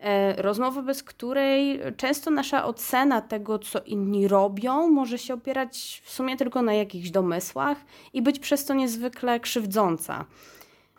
e, 0.00 0.42
rozmowa, 0.42 0.82
bez 0.82 1.02
której 1.02 1.80
często 1.96 2.30
nasza 2.30 2.64
ocena 2.64 3.20
tego, 3.20 3.58
co 3.58 3.80
inni 3.80 4.28
robią, 4.28 4.88
może 4.88 5.18
się 5.18 5.34
opierać 5.34 6.02
w 6.04 6.10
sumie 6.10 6.36
tylko 6.36 6.62
na 6.62 6.74
jakichś 6.74 7.10
domysłach 7.10 7.78
i 8.12 8.22
być 8.22 8.38
przez 8.38 8.64
to 8.64 8.74
niezwykle 8.74 9.40
krzywdząca. 9.40 10.24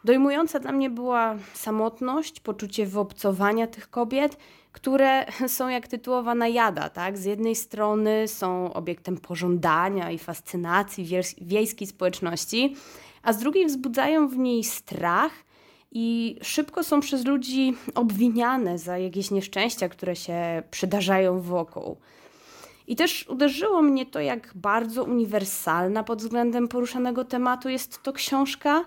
Dojmująca 0.03 0.59
dla 0.59 0.71
mnie 0.71 0.89
była 0.89 1.35
samotność, 1.53 2.39
poczucie 2.39 2.85
wyobcowania 2.85 3.67
tych 3.67 3.89
kobiet, 3.89 4.37
które 4.75 5.25
są 5.57 5.67
jak 5.67 5.87
tytułowana 5.87 6.47
jada, 6.47 6.89
tak? 6.89 7.17
Z 7.17 7.25
jednej 7.25 7.55
strony 7.55 8.27
są 8.27 8.73
obiektem 8.73 9.17
pożądania 9.17 10.11
i 10.11 10.17
fascynacji 10.17 11.07
wiejskiej 11.41 11.87
społeczności, 11.87 12.75
a 13.23 13.33
z 13.33 13.37
drugiej 13.37 13.65
wzbudzają 13.65 14.27
w 14.27 14.37
niej 14.37 14.63
strach 14.63 15.31
i 15.91 16.37
szybko 16.41 16.83
są 16.83 16.99
przez 16.99 17.25
ludzi 17.25 17.73
obwiniane 17.95 18.77
za 18.77 18.97
jakieś 18.97 19.31
nieszczęścia, 19.31 19.89
które 19.89 20.15
się 20.15 20.63
przydarzają 20.71 21.41
wokół. 21.41 21.97
I 22.87 22.95
też 22.95 23.25
uderzyło 23.29 23.81
mnie 23.81 24.05
to, 24.05 24.19
jak 24.19 24.51
bardzo 24.55 25.03
uniwersalna 25.03 26.03
pod 26.03 26.21
względem 26.21 26.67
poruszanego 26.67 27.25
tematu 27.25 27.69
jest 27.69 28.03
to 28.03 28.13
książka, 28.13 28.85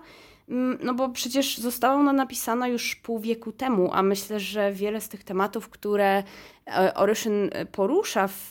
no 0.83 0.93
bo 0.93 1.09
przecież 1.09 1.57
została 1.57 1.95
ona 1.95 2.13
napisana 2.13 2.67
już 2.67 2.95
pół 2.95 3.19
wieku 3.19 3.51
temu, 3.51 3.89
a 3.93 4.03
myślę, 4.03 4.39
że 4.39 4.71
wiele 4.71 5.01
z 5.01 5.09
tych 5.09 5.23
tematów, 5.23 5.69
które 5.69 6.23
e, 6.67 6.93
Oryszyn 6.93 7.49
porusza 7.71 8.27
w, 8.27 8.49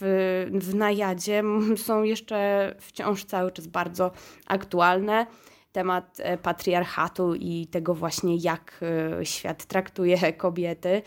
w 0.51 0.75
najadzie, 0.75 1.43
są 1.77 2.03
jeszcze 2.03 2.75
wciąż 2.81 3.25
cały 3.25 3.53
czas 3.53 3.67
bardzo 3.67 4.11
aktualne. 4.47 5.27
Temat 5.73 6.17
e, 6.19 6.39
patriarchatu 6.39 7.35
i 7.35 7.67
tego 7.67 7.95
właśnie, 7.95 8.37
jak 8.37 8.81
e, 9.21 9.27
świat 9.27 9.65
traktuje 9.65 10.33
kobiety, 10.45 11.03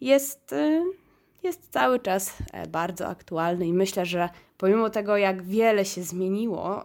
jest, 0.00 0.54
jest 1.42 1.70
cały 1.70 2.00
czas 2.00 2.36
bardzo 2.68 3.08
aktualny 3.08 3.66
i 3.66 3.72
myślę, 3.72 4.06
że 4.06 4.28
pomimo 4.58 4.90
tego, 4.90 5.16
jak 5.16 5.42
wiele 5.42 5.84
się 5.84 6.02
zmieniło 6.02 6.82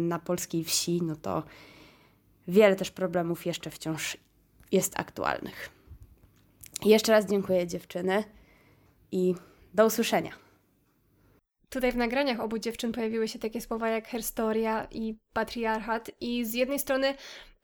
na 0.00 0.18
polskiej 0.18 0.64
wsi, 0.64 1.02
no 1.02 1.16
to 1.16 1.42
wiele 2.48 2.76
też 2.76 2.90
problemów 2.90 3.46
jeszcze 3.46 3.70
wciąż 3.70 4.16
jest 4.72 5.00
aktualnych. 5.00 5.70
Jeszcze 6.84 7.12
raz 7.12 7.26
dziękuję 7.26 7.66
dziewczyny 7.66 8.24
i 9.12 9.34
do 9.74 9.86
usłyszenia. 9.86 10.32
Tutaj 11.68 11.92
w 11.92 11.96
nagraniach 11.96 12.40
obu 12.40 12.58
dziewczyn 12.58 12.92
pojawiły 12.92 13.28
się 13.28 13.38
takie 13.38 13.60
słowa 13.60 13.88
jak 13.88 14.08
herstoria 14.08 14.88
i 14.90 15.18
patriarchat 15.32 16.10
i 16.20 16.44
z 16.44 16.54
jednej 16.54 16.78
strony 16.78 17.14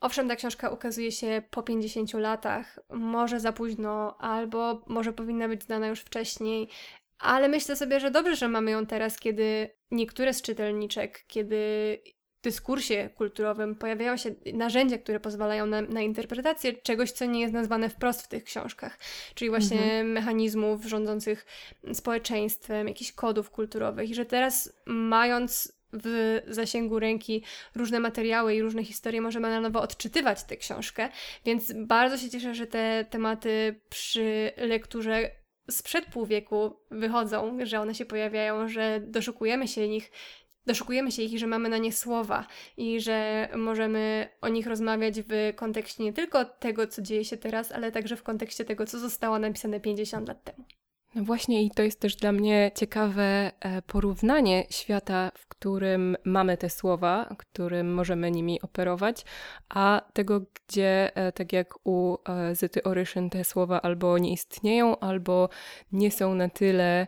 Owszem, 0.00 0.28
ta 0.28 0.36
książka 0.36 0.70
ukazuje 0.70 1.12
się 1.12 1.42
po 1.50 1.62
50 1.62 2.14
latach, 2.14 2.78
może 2.90 3.40
za 3.40 3.52
późno, 3.52 4.16
albo 4.18 4.84
może 4.86 5.12
powinna 5.12 5.48
być 5.48 5.62
znana 5.62 5.86
już 5.86 6.00
wcześniej, 6.00 6.68
ale 7.18 7.48
myślę 7.48 7.76
sobie, 7.76 8.00
że 8.00 8.10
dobrze, 8.10 8.36
że 8.36 8.48
mamy 8.48 8.70
ją 8.70 8.86
teraz, 8.86 9.18
kiedy 9.18 9.70
niektóre 9.90 10.34
z 10.34 10.42
czytelniczek, 10.42 11.24
kiedy 11.26 11.58
dyskursie 12.42 13.10
kulturowym 13.16 13.74
pojawiają 13.74 14.16
się 14.16 14.34
narzędzia, 14.52 14.98
które 14.98 15.20
pozwalają 15.20 15.66
na, 15.66 15.80
na 15.80 16.00
interpretację 16.00 16.72
czegoś, 16.72 17.12
co 17.12 17.24
nie 17.24 17.40
jest 17.40 17.54
nazwane 17.54 17.88
wprost 17.88 18.22
w 18.22 18.28
tych 18.28 18.44
książkach, 18.44 18.98
czyli 19.34 19.50
właśnie 19.50 19.82
mhm. 19.82 20.12
mechanizmów 20.12 20.84
rządzących 20.84 21.46
społeczeństwem, 21.92 22.88
jakichś 22.88 23.12
kodów 23.12 23.50
kulturowych. 23.50 24.10
I 24.10 24.14
że 24.14 24.24
teraz 24.24 24.72
mając 24.86 25.78
w 25.92 26.40
zasięgu 26.46 26.98
ręki 26.98 27.44
różne 27.74 28.00
materiały 28.00 28.54
i 28.54 28.62
różne 28.62 28.84
historie, 28.84 29.20
możemy 29.20 29.48
na 29.48 29.60
nowo 29.60 29.80
odczytywać 29.80 30.44
tę 30.44 30.56
książkę, 30.56 31.08
więc 31.44 31.72
bardzo 31.72 32.18
się 32.18 32.30
cieszę, 32.30 32.54
że 32.54 32.66
te 32.66 33.06
tematy 33.10 33.80
przy 33.88 34.52
lekturze 34.56 35.30
sprzed 35.70 36.06
pół 36.06 36.26
wieku 36.26 36.76
wychodzą, 36.90 37.58
że 37.62 37.80
one 37.80 37.94
się 37.94 38.04
pojawiają, 38.04 38.68
że 38.68 39.00
doszukujemy 39.00 39.68
się 39.68 39.88
nich 39.88 40.10
doszukujemy 40.66 41.12
się 41.12 41.22
ich 41.22 41.32
i 41.32 41.38
że 41.38 41.46
mamy 41.46 41.68
na 41.68 41.78
nie 41.78 41.92
słowa 41.92 42.46
i 42.76 43.00
że 43.00 43.48
możemy 43.56 44.28
o 44.40 44.48
nich 44.48 44.66
rozmawiać 44.66 45.20
w 45.28 45.52
kontekście 45.56 46.04
nie 46.04 46.12
tylko 46.12 46.44
tego, 46.44 46.86
co 46.86 47.02
dzieje 47.02 47.24
się 47.24 47.36
teraz, 47.36 47.72
ale 47.72 47.92
także 47.92 48.16
w 48.16 48.22
kontekście 48.22 48.64
tego, 48.64 48.86
co 48.86 48.98
zostało 48.98 49.38
napisane 49.38 49.80
50 49.80 50.28
lat 50.28 50.44
temu. 50.44 50.64
No 51.14 51.24
właśnie, 51.24 51.62
i 51.62 51.70
to 51.70 51.82
jest 51.82 52.00
też 52.00 52.16
dla 52.16 52.32
mnie 52.32 52.70
ciekawe 52.74 53.52
e, 53.60 53.82
porównanie 53.82 54.66
świata, 54.70 55.30
w 55.34 55.46
którym 55.46 56.16
mamy 56.24 56.56
te 56.56 56.70
słowa, 56.70 57.34
którym 57.38 57.94
możemy 57.94 58.30
nimi 58.30 58.60
operować, 58.60 59.24
a 59.68 60.02
tego, 60.12 60.40
gdzie, 60.40 61.16
e, 61.16 61.32
tak 61.32 61.52
jak 61.52 61.74
u 61.84 62.16
e, 62.28 62.54
Zyty 62.54 62.82
Oryszyn, 62.82 63.30
te 63.30 63.44
słowa 63.44 63.82
albo 63.82 64.18
nie 64.18 64.32
istnieją, 64.32 64.98
albo 64.98 65.48
nie 65.92 66.10
są 66.10 66.34
na 66.34 66.48
tyle 66.48 67.06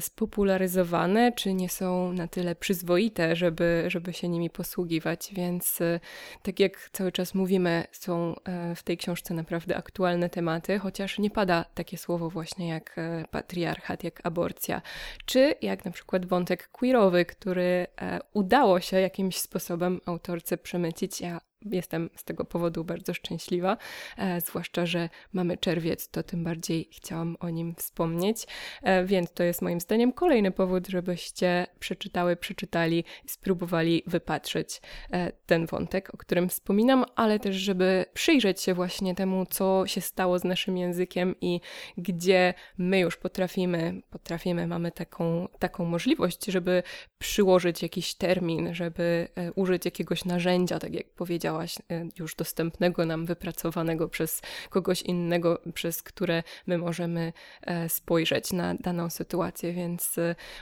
spopularyzowane, 0.00 1.32
czy 1.32 1.54
nie 1.54 1.68
są 1.68 2.12
na 2.12 2.28
tyle 2.28 2.54
przyzwoite, 2.54 3.36
żeby, 3.36 3.84
żeby 3.86 4.12
się 4.12 4.28
nimi 4.28 4.50
posługiwać. 4.50 5.30
Więc 5.34 5.80
e, 5.80 6.00
tak 6.42 6.60
jak 6.60 6.90
cały 6.92 7.12
czas 7.12 7.34
mówimy, 7.34 7.84
są 7.92 8.34
e, 8.44 8.74
w 8.74 8.82
tej 8.82 8.96
książce 8.96 9.34
naprawdę 9.34 9.76
aktualne 9.76 10.30
tematy, 10.30 10.78
chociaż 10.78 11.18
nie 11.18 11.30
pada 11.30 11.64
takie 11.74 11.98
słowo 11.98 12.30
właśnie 12.30 12.68
jak 12.68 12.96
patriarchat, 13.30 14.04
jak 14.04 14.26
aborcja, 14.26 14.82
czy 15.24 15.54
jak 15.62 15.84
na 15.84 15.90
przykład 15.90 16.26
wątek 16.26 16.68
queerowy, 16.68 17.24
który 17.24 17.86
udało 18.32 18.80
się 18.80 19.00
jakimś 19.00 19.38
sposobem 19.38 20.00
autorce 20.06 20.58
przemycić. 20.58 21.20
Ja 21.20 21.40
jestem 21.70 22.10
z 22.16 22.24
tego 22.24 22.44
powodu 22.44 22.84
bardzo 22.84 23.14
szczęśliwa, 23.14 23.76
e, 24.16 24.40
zwłaszcza, 24.40 24.86
że 24.86 25.08
mamy 25.32 25.56
czerwiec, 25.56 26.08
to 26.08 26.22
tym 26.22 26.44
bardziej 26.44 26.88
chciałam 26.92 27.36
o 27.40 27.50
nim 27.50 27.74
wspomnieć, 27.74 28.46
e, 28.82 29.04
więc 29.04 29.32
to 29.32 29.42
jest 29.42 29.62
moim 29.62 29.80
zdaniem 29.80 30.12
kolejny 30.12 30.50
powód, 30.50 30.88
żebyście 30.88 31.66
przeczytały, 31.78 32.36
przeczytali 32.36 33.04
i 33.24 33.28
spróbowali 33.28 34.02
wypatrzeć 34.06 34.80
e, 35.12 35.32
ten 35.46 35.66
wątek, 35.66 36.14
o 36.14 36.16
którym 36.16 36.48
wspominam, 36.48 37.04
ale 37.16 37.38
też, 37.38 37.56
żeby 37.56 38.04
przyjrzeć 38.14 38.60
się 38.60 38.74
właśnie 38.74 39.14
temu, 39.14 39.46
co 39.46 39.86
się 39.86 40.00
stało 40.00 40.38
z 40.38 40.44
naszym 40.44 40.76
językiem 40.76 41.34
i 41.40 41.60
gdzie 41.96 42.54
my 42.78 43.00
już 43.00 43.16
potrafimy, 43.16 44.02
potrafimy, 44.10 44.66
mamy 44.66 44.92
taką, 44.92 45.48
taką 45.58 45.84
możliwość, 45.84 46.44
żeby 46.44 46.82
przyłożyć 47.22 47.82
jakiś 47.82 48.14
termin, 48.14 48.74
żeby 48.74 49.28
e, 49.34 49.52
użyć 49.52 49.84
jakiegoś 49.84 50.24
narzędzia, 50.24 50.78
tak 50.78 50.94
jak 50.94 51.10
powiedziałaś, 51.10 51.78
y, 51.78 52.08
już 52.18 52.34
dostępnego 52.34 53.06
nam, 53.06 53.26
wypracowanego 53.26 54.08
przez 54.08 54.42
kogoś 54.70 55.02
innego, 55.02 55.60
przez 55.74 56.02
które 56.02 56.42
my 56.66 56.78
możemy 56.78 57.32
e, 57.62 57.88
spojrzeć 57.88 58.52
na 58.52 58.74
daną 58.74 59.10
sytuację, 59.10 59.72
więc 59.72 60.16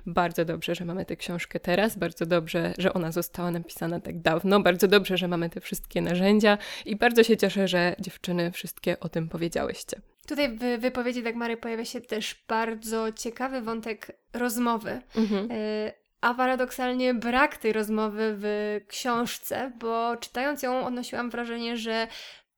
bardzo 0.07 0.45
dobrze, 0.45 0.75
że 0.75 0.85
mamy 0.85 1.05
tę 1.05 1.17
książkę 1.17 1.61
teraz, 1.61 1.99
bardzo 1.99 2.27
dobrze, 2.27 2.75
że 2.79 2.93
ona 2.93 3.13
została 3.13 3.51
napisana 3.51 4.01
tak 4.01 4.21
dawno, 4.21 4.61
bardzo 4.61 4.89
dobrze, 4.89 5.17
że 5.17 5.29
mamy 5.29 5.51
te 5.51 5.61
wszystkie 5.61 6.01
narzędzia 6.03 6.59
i 6.85 6.97
bardzo 6.97 7.23
się 7.23 7.37
cieszę, 7.37 7.69
że 7.69 7.97
dziewczyny 8.01 8.53
wszystkie 8.53 9.01
o 9.01 9.09
tym 9.09 9.29
powiedziałyście. 9.29 10.01
Tutaj 10.27 10.59
w 10.59 10.81
wypowiedzi 10.81 11.23
Dagmary 11.23 11.57
pojawia 11.57 11.85
się 11.85 12.01
też 12.01 12.45
bardzo 12.49 13.13
ciekawy 13.13 13.63
wątek 13.63 14.13
rozmowy. 14.33 15.01
Mhm. 15.17 15.49
A 16.21 16.35
paradoksalnie 16.35 17.15
brak 17.15 17.57
tej 17.57 17.73
rozmowy 17.73 18.35
w 18.37 18.45
książce, 18.89 19.73
bo 19.79 20.17
czytając 20.17 20.63
ją 20.63 20.87
odnosiłam 20.87 21.31
wrażenie, 21.31 21.77
że 21.77 22.09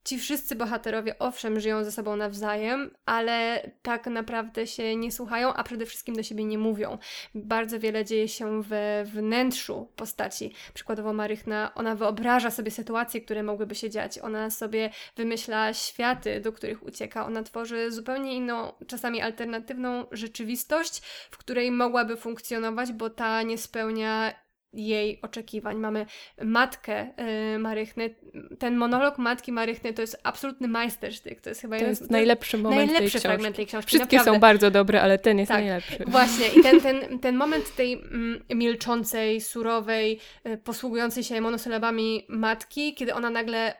ci 0.04 0.18
wszyscy 0.18 0.56
bohaterowie 0.56 1.18
owszem 1.18 1.60
żyją 1.60 1.84
ze 1.84 1.92
sobą 1.92 2.16
nawzajem, 2.16 2.90
ale 3.06 3.70
tak 3.82 4.06
naprawdę 4.06 4.66
się 4.66 4.96
nie 4.96 5.12
słuchają, 5.12 5.54
a 5.54 5.64
przede 5.64 5.86
wszystkim 5.86 6.14
do 6.14 6.22
siebie 6.22 6.44
nie 6.44 6.58
mówią. 6.58 6.98
Bardzo 7.34 7.80
wiele 7.80 8.04
dzieje 8.04 8.28
się 8.28 8.62
we 8.62 9.04
wnętrzu 9.06 9.88
postaci. 9.96 10.54
Przykładowo 10.74 11.12
Marychna, 11.12 11.74
ona 11.74 11.94
wyobraża 11.94 12.50
sobie 12.50 12.70
sytuacje, 12.70 13.20
które 13.20 13.42
mogłyby 13.42 13.74
się 13.74 13.90
dziać. 13.90 14.18
Ona 14.18 14.50
sobie 14.50 14.90
wymyśla 15.16 15.74
światy, 15.74 16.40
do 16.40 16.52
których 16.52 16.82
ucieka. 16.82 17.26
Ona 17.26 17.42
tworzy 17.42 17.90
zupełnie 17.90 18.34
inną, 18.34 18.72
czasami 18.86 19.20
alternatywną 19.20 20.06
rzeczywistość, 20.12 21.02
w 21.30 21.38
której 21.38 21.70
mogłaby 21.70 22.16
funkcjonować, 22.16 22.92
bo 22.92 23.10
ta 23.10 23.42
nie 23.42 23.58
spełnia 23.58 24.42
jej 24.72 25.20
oczekiwań. 25.22 25.76
Mamy 25.76 26.06
matkę 26.42 27.06
y, 27.54 27.58
Marychny. 27.58 28.14
Ten 28.58 28.76
monolog 28.76 29.18
matki 29.18 29.52
Marychny 29.52 29.92
to 29.92 30.00
jest 30.00 30.20
absolutny 30.22 30.68
majstersztyk. 30.68 31.40
To 31.40 31.48
jest 31.48 31.60
chyba 31.60 31.78
to 31.78 31.84
jest 31.84 32.10
najlepszy 32.10 32.58
moment 32.58 32.92
najlepszy 32.92 33.12
tej 33.12 33.20
fragment 33.20 33.56
tej 33.56 33.66
książki. 33.66 33.88
Wszystkie 33.88 34.16
naprawdę. 34.16 34.38
są 34.38 34.40
bardzo 34.40 34.70
dobre, 34.70 35.02
ale 35.02 35.18
ten 35.18 35.38
jest 35.38 35.48
tak, 35.48 35.60
najlepszy. 35.60 36.04
Właśnie. 36.06 36.46
I 36.48 36.62
ten, 36.62 36.80
ten, 36.80 37.18
ten 37.24 37.36
moment 37.36 37.74
tej 37.74 37.92
mm, 37.92 38.42
milczącej, 38.54 39.40
surowej, 39.40 40.20
y, 40.46 40.58
posługującej 40.58 41.24
się 41.24 41.40
monosylabami 41.40 42.26
matki, 42.28 42.94
kiedy 42.94 43.14
ona 43.14 43.30
nagle 43.30 43.74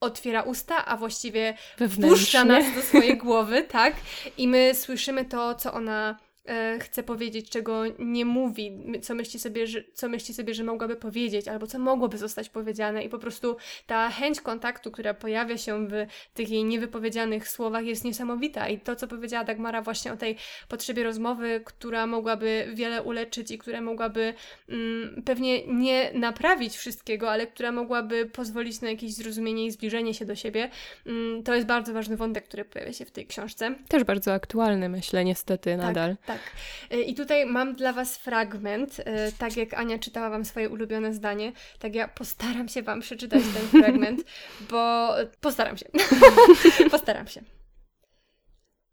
otwiera 0.00 0.42
usta, 0.42 0.86
a 0.86 0.96
właściwie 0.96 1.54
wpuszcza 1.90 2.44
nas 2.44 2.74
do 2.74 2.82
swojej 2.82 3.16
głowy, 3.26 3.62
tak? 3.62 3.94
I 4.38 4.48
my 4.48 4.74
słyszymy 4.74 5.24
to, 5.24 5.54
co 5.54 5.72
ona 5.72 6.25
chce 6.80 7.02
powiedzieć, 7.02 7.50
czego 7.50 7.82
nie 7.98 8.24
mówi, 8.24 8.78
co 9.02 9.14
myśli, 9.14 9.40
sobie, 9.40 9.66
że, 9.66 9.84
co 9.94 10.08
myśli 10.08 10.34
sobie, 10.34 10.54
że 10.54 10.64
mogłaby 10.64 10.96
powiedzieć, 10.96 11.48
albo 11.48 11.66
co 11.66 11.78
mogłoby 11.78 12.18
zostać 12.18 12.48
powiedziane, 12.48 13.02
i 13.02 13.08
po 13.08 13.18
prostu 13.18 13.56
ta 13.86 14.10
chęć 14.10 14.40
kontaktu, 14.40 14.90
która 14.90 15.14
pojawia 15.14 15.58
się 15.58 15.88
w 15.88 16.06
tych 16.34 16.50
jej 16.50 16.64
niewypowiedzianych 16.64 17.48
słowach, 17.48 17.84
jest 17.84 18.04
niesamowita. 18.04 18.68
I 18.68 18.80
to, 18.80 18.96
co 18.96 19.08
powiedziała 19.08 19.44
Dagmara 19.44 19.82
właśnie 19.82 20.12
o 20.12 20.16
tej 20.16 20.36
potrzebie 20.68 21.04
rozmowy, 21.04 21.60
która 21.64 22.06
mogłaby 22.06 22.68
wiele 22.74 23.02
uleczyć 23.02 23.50
i 23.50 23.58
która 23.58 23.80
mogłaby 23.80 24.34
mm, 24.68 25.22
pewnie 25.24 25.66
nie 25.66 26.10
naprawić 26.14 26.76
wszystkiego, 26.76 27.30
ale 27.30 27.46
która 27.46 27.72
mogłaby 27.72 28.26
pozwolić 28.26 28.80
na 28.80 28.90
jakieś 28.90 29.14
zrozumienie 29.14 29.66
i 29.66 29.70
zbliżenie 29.70 30.14
się 30.14 30.24
do 30.24 30.34
siebie, 30.34 30.70
mm, 31.06 31.42
to 31.42 31.54
jest 31.54 31.66
bardzo 31.66 31.92
ważny 31.92 32.16
wątek, 32.16 32.44
który 32.44 32.64
pojawia 32.64 32.92
się 32.92 33.04
w 33.04 33.10
tej 33.10 33.26
książce. 33.26 33.74
Też 33.88 34.04
bardzo 34.04 34.32
aktualny, 34.32 34.88
myślę, 34.88 35.24
niestety 35.24 35.70
tak, 35.70 35.86
nadal. 35.86 36.16
Tak. 36.36 36.98
Y, 36.98 37.02
I 37.02 37.14
tutaj 37.14 37.46
mam 37.46 37.74
dla 37.74 37.92
Was 37.92 38.16
fragment. 38.16 38.98
Y, 38.98 39.04
tak 39.38 39.56
jak 39.56 39.74
Ania 39.74 39.98
czytała 39.98 40.30
Wam 40.30 40.44
swoje 40.44 40.70
ulubione 40.70 41.14
zdanie, 41.14 41.52
tak 41.78 41.94
ja 41.94 42.08
postaram 42.08 42.68
się 42.68 42.82
Wam 42.82 43.00
przeczytać 43.00 43.42
ten 43.54 43.82
fragment, 43.82 44.22
bo 44.70 45.14
postaram 45.40 45.76
się. 45.76 45.86
postaram 46.90 47.26
się. 47.26 47.42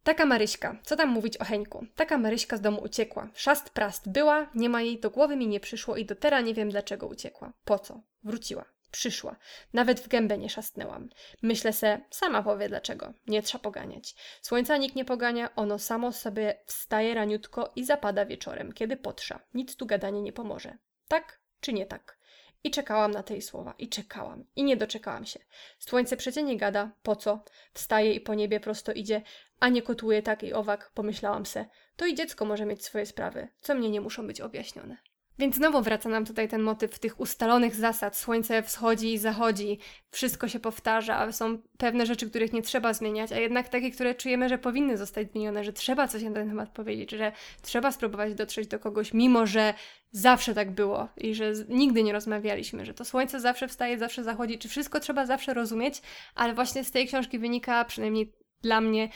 Taka 0.04 0.26
Maryśka, 0.26 0.76
co 0.84 0.96
tam 0.96 1.10
mówić 1.10 1.38
o 1.38 1.46
Heńku? 1.46 1.86
Taka 1.96 2.18
Maryśka 2.18 2.58
z 2.58 2.62
domu 2.62 2.82
uciekła. 2.82 3.30
Szast 3.34 3.70
prast 3.70 4.12
była, 4.12 4.50
nie 4.56 4.70
ma 4.70 4.82
jej, 4.82 5.00
do 5.00 5.10
głowy 5.10 5.36
mi 5.36 5.48
nie 5.48 5.60
przyszło 5.60 5.98
i 5.98 6.06
do 6.06 6.16
teraz 6.16 6.46
nie 6.46 6.54
wiem 6.54 6.70
dlaczego 6.70 7.08
uciekła. 7.08 7.54
Po 7.66 7.80
co? 7.80 8.02
Wróciła. 8.24 8.73
Przyszła. 8.94 9.36
Nawet 9.74 10.00
w 10.00 10.08
gębę 10.08 10.38
nie 10.38 10.50
szastnęłam. 10.50 11.10
Myślę 11.42 11.74
se, 11.74 12.02
sama 12.10 12.44
powie 12.44 12.70
dlaczego. 12.70 13.14
Nie 13.28 13.42
trzeba 13.42 13.62
poganiać. 13.62 14.16
Słońca 14.42 14.78
nikt 14.78 14.96
nie 14.96 15.06
pogania, 15.06 15.56
ono 15.56 15.80
samo 15.80 16.12
sobie 16.12 16.60
wstaje 16.66 17.14
raniutko 17.14 17.72
i 17.76 17.86
zapada 17.86 18.26
wieczorem, 18.26 18.74
kiedy 18.74 18.98
potrza. 18.98 19.40
Nic 19.54 19.76
tu 19.76 19.86
gadanie 19.86 20.22
nie 20.22 20.34
pomoże. 20.34 20.78
Tak 21.08 21.40
czy 21.60 21.74
nie 21.74 21.86
tak? 21.86 22.18
I 22.64 22.72
czekałam 22.72 23.12
na 23.12 23.24
tej 23.24 23.42
słowa, 23.42 23.74
i 23.78 23.90
czekałam, 23.90 24.46
i 24.56 24.64
nie 24.64 24.78
doczekałam 24.78 25.26
się. 25.26 25.40
Słońce 25.80 26.18
przecie 26.18 26.44
nie 26.44 26.58
gada, 26.58 26.92
po 27.04 27.16
co? 27.16 27.44
Wstaje 27.74 28.14
i 28.14 28.22
po 28.22 28.36
niebie 28.36 28.60
prosto 28.60 28.92
idzie, 28.92 29.22
a 29.60 29.70
nie 29.70 29.82
kotuje 29.82 30.22
tak 30.22 30.44
i 30.44 30.54
owak, 30.54 30.92
pomyślałam 30.94 31.46
se. 31.46 31.66
To 31.96 32.06
i 32.06 32.16
dziecko 32.16 32.46
może 32.46 32.66
mieć 32.66 32.86
swoje 32.86 33.06
sprawy, 33.06 33.48
co 33.62 33.76
mnie 33.76 33.90
nie 33.90 34.02
muszą 34.02 34.28
być 34.28 34.42
objaśnione. 34.42 34.98
Więc 35.40 35.56
znowu 35.56 35.82
wraca 35.82 36.10
nam 36.10 36.26
tutaj 36.26 36.50
ten 36.50 36.62
motyw 36.62 37.00
tych 37.00 37.20
ustalonych 37.20 37.76
zasad. 37.76 38.18
Słońce 38.18 38.64
wschodzi 38.64 39.14
i 39.14 39.18
zachodzi, 39.18 39.80
wszystko 40.12 40.48
się 40.48 40.60
powtarza, 40.60 41.32
są 41.32 41.58
pewne 41.78 42.06
rzeczy, 42.06 42.30
których 42.30 42.54
nie 42.54 42.62
trzeba 42.62 42.94
zmieniać, 42.94 43.32
a 43.32 43.40
jednak 43.40 43.70
takie, 43.70 43.92
które 43.92 44.16
czujemy, 44.16 44.50
że 44.50 44.58
powinny 44.58 44.98
zostać 44.98 45.32
zmienione, 45.32 45.64
że 45.64 45.74
trzeba 45.74 46.08
coś 46.08 46.24
na 46.24 46.32
ten 46.32 46.50
temat 46.50 46.70
powiedzieć, 46.70 47.12
że 47.12 47.32
trzeba 47.62 47.92
spróbować 47.92 48.34
dotrzeć 48.34 48.68
do 48.68 48.80
kogoś, 48.80 49.14
mimo 49.14 49.46
że 49.48 49.74
zawsze 50.12 50.54
tak 50.54 50.72
było 50.72 51.08
i 51.18 51.36
że 51.36 51.54
nigdy 51.70 52.04
nie 52.04 52.14
rozmawialiśmy, 52.14 52.86
że 52.86 52.94
to 52.94 53.06
słońce 53.06 53.40
zawsze 53.40 53.68
wstaje, 53.68 53.98
zawsze 53.98 54.24
zachodzi, 54.24 54.58
czy 54.58 54.70
wszystko 54.70 55.00
trzeba 55.00 55.26
zawsze 55.26 55.54
rozumieć, 55.54 56.02
ale 56.36 56.54
właśnie 56.54 56.84
z 56.84 56.92
tej 56.92 57.08
książki 57.08 57.40
wynika, 57.40 57.86
przynajmniej 57.86 58.34
dla 58.62 58.82
mnie, 58.82 59.10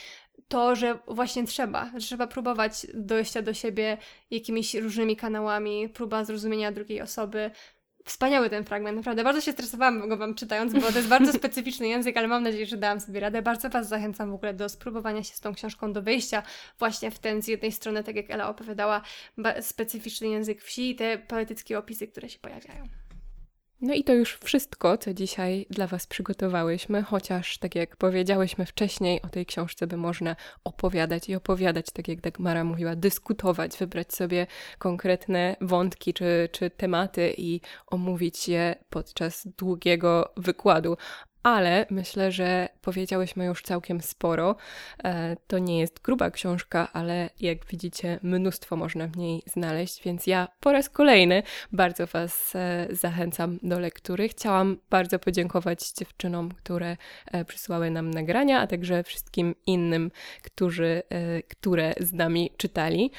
to, 0.47 0.75
że 0.75 0.99
właśnie 1.07 1.47
trzeba, 1.47 1.91
że 1.93 2.07
trzeba 2.07 2.27
próbować 2.27 2.87
dojścia 2.93 3.41
do 3.41 3.53
siebie 3.53 3.97
jakimiś 4.31 4.75
różnymi 4.75 5.15
kanałami, 5.15 5.89
próba 5.89 6.25
zrozumienia 6.25 6.71
drugiej 6.71 7.01
osoby. 7.01 7.51
Wspaniały 8.05 8.49
ten 8.49 8.63
fragment, 8.63 8.97
naprawdę. 8.97 9.23
Bardzo 9.23 9.41
się 9.41 9.51
stresowałam 9.51 10.09
go 10.09 10.17
Wam 10.17 10.35
czytając, 10.35 10.73
bo 10.73 10.81
to 10.81 10.97
jest 10.97 11.07
bardzo 11.07 11.33
specyficzny 11.39 11.87
język, 11.87 12.17
ale 12.17 12.27
mam 12.27 12.43
nadzieję, 12.43 12.65
że 12.65 12.77
dałam 12.77 12.99
sobie 12.99 13.19
radę. 13.19 13.41
Bardzo 13.41 13.69
Was 13.69 13.87
zachęcam 13.87 14.31
w 14.31 14.33
ogóle 14.33 14.53
do 14.53 14.69
spróbowania 14.69 15.23
się 15.23 15.33
z 15.33 15.39
tą 15.39 15.53
książką, 15.53 15.93
do 15.93 16.01
wejścia 16.01 16.43
właśnie 16.79 17.11
w 17.11 17.19
ten 17.19 17.41
z 17.41 17.47
jednej 17.47 17.71
strony, 17.71 18.03
tak 18.03 18.15
jak 18.15 18.31
Ela 18.31 18.49
opowiadała, 18.49 19.01
specyficzny 19.61 20.27
język 20.27 20.61
wsi 20.61 20.89
i 20.89 20.95
te 20.95 21.17
poetyckie 21.17 21.79
opisy, 21.79 22.07
które 22.07 22.29
się 22.29 22.39
pojawiają. 22.39 23.06
No 23.81 23.93
i 23.93 24.03
to 24.03 24.13
już 24.13 24.37
wszystko, 24.43 24.97
co 24.97 25.13
dzisiaj 25.13 25.65
dla 25.69 25.87
Was 25.87 26.07
przygotowałyśmy, 26.07 27.03
chociaż 27.03 27.57
tak 27.57 27.75
jak 27.75 27.95
powiedziałyśmy 27.95 28.65
wcześniej, 28.65 29.21
o 29.21 29.29
tej 29.29 29.45
książce 29.45 29.87
by 29.87 29.97
można 29.97 30.35
opowiadać 30.63 31.29
i 31.29 31.35
opowiadać, 31.35 31.85
tak 31.93 32.07
jak 32.07 32.21
Dagmara 32.21 32.63
mówiła, 32.63 32.95
dyskutować, 32.95 33.77
wybrać 33.77 34.13
sobie 34.13 34.47
konkretne 34.79 35.55
wątki 35.61 36.13
czy, 36.13 36.49
czy 36.51 36.69
tematy 36.69 37.33
i 37.37 37.61
omówić 37.87 38.47
je 38.47 38.75
podczas 38.89 39.47
długiego 39.57 40.33
wykładu. 40.37 40.97
Ale 41.43 41.85
myślę, 41.89 42.31
że 42.31 42.69
powiedziałyśmy 42.81 43.45
już 43.45 43.61
całkiem 43.61 44.01
sporo. 44.01 44.55
E, 45.03 45.37
to 45.47 45.59
nie 45.59 45.79
jest 45.79 46.01
gruba 46.01 46.31
książka, 46.31 46.93
ale 46.93 47.29
jak 47.39 47.65
widzicie, 47.65 48.19
mnóstwo 48.23 48.75
można 48.75 49.07
w 49.07 49.17
niej 49.17 49.43
znaleźć, 49.45 50.03
więc 50.03 50.27
ja 50.27 50.47
po 50.59 50.71
raz 50.71 50.89
kolejny 50.89 51.43
bardzo 51.71 52.07
Was 52.07 52.55
e, 52.55 52.87
zachęcam 52.91 53.59
do 53.63 53.79
lektury. 53.79 54.29
Chciałam 54.29 54.77
bardzo 54.89 55.19
podziękować 55.19 55.91
dziewczynom, 55.91 56.51
które 56.51 56.97
e, 57.25 57.45
przysłały 57.45 57.91
nam 57.91 58.11
nagrania, 58.11 58.59
a 58.59 58.67
także 58.67 59.03
wszystkim 59.03 59.55
innym, 59.65 60.11
którzy, 60.43 61.03
które 61.47 61.93
z 61.99 62.13
nami 62.13 62.51
czytali. 62.57 63.11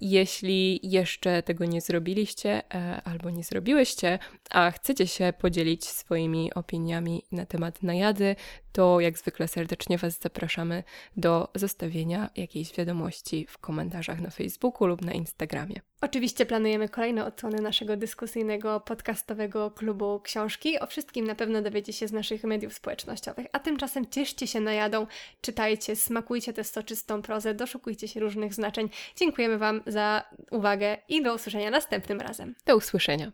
Jeśli 0.00 0.80
jeszcze 0.82 1.42
tego 1.42 1.64
nie 1.64 1.80
zrobiliście 1.80 2.62
albo 3.04 3.30
nie 3.30 3.44
zrobiłyście, 3.44 4.18
a 4.50 4.70
chcecie 4.70 5.06
się 5.06 5.32
podzielić 5.38 5.84
swoimi 5.84 6.54
opiniami 6.54 7.22
na 7.32 7.46
temat 7.46 7.82
najady, 7.82 8.36
to 8.72 9.00
jak 9.00 9.18
zwykle 9.18 9.48
serdecznie 9.48 9.98
Was 9.98 10.18
zapraszamy 10.20 10.84
do 11.16 11.48
zostawienia 11.54 12.30
jakiejś 12.36 12.72
wiadomości 12.72 13.46
w 13.48 13.58
komentarzach 13.58 14.20
na 14.20 14.30
Facebooku 14.30 14.86
lub 14.86 15.02
na 15.02 15.12
Instagramie. 15.12 15.80
Oczywiście 16.00 16.46
planujemy 16.46 16.88
kolejne 16.88 17.24
odsłony 17.24 17.62
naszego 17.62 17.96
dyskusyjnego, 17.96 18.80
podcastowego 18.80 19.70
klubu 19.70 20.20
książki. 20.20 20.80
O 20.80 20.86
wszystkim 20.86 21.26
na 21.26 21.34
pewno 21.34 21.62
dowiecie 21.62 21.92
się 21.92 22.08
z 22.08 22.12
naszych 22.12 22.44
mediów 22.44 22.74
społecznościowych. 22.74 23.46
A 23.52 23.58
tymczasem 23.58 24.06
cieszcie 24.10 24.46
się 24.46 24.60
najadą, 24.60 25.06
czytajcie, 25.40 25.96
smakujcie 25.96 26.52
tę 26.52 26.64
soczystą 26.64 27.22
prozę, 27.22 27.54
doszukujcie 27.54 28.08
się 28.08 28.20
różnych 28.20 28.54
znaczeń. 28.54 28.88
Dziękujemy 29.16 29.58
Wam 29.58 29.82
za 29.86 30.24
uwagę 30.50 30.98
i 31.08 31.22
do 31.22 31.34
usłyszenia 31.34 31.70
następnym 31.70 32.20
razem. 32.20 32.54
Do 32.66 32.76
usłyszenia. 32.76 33.32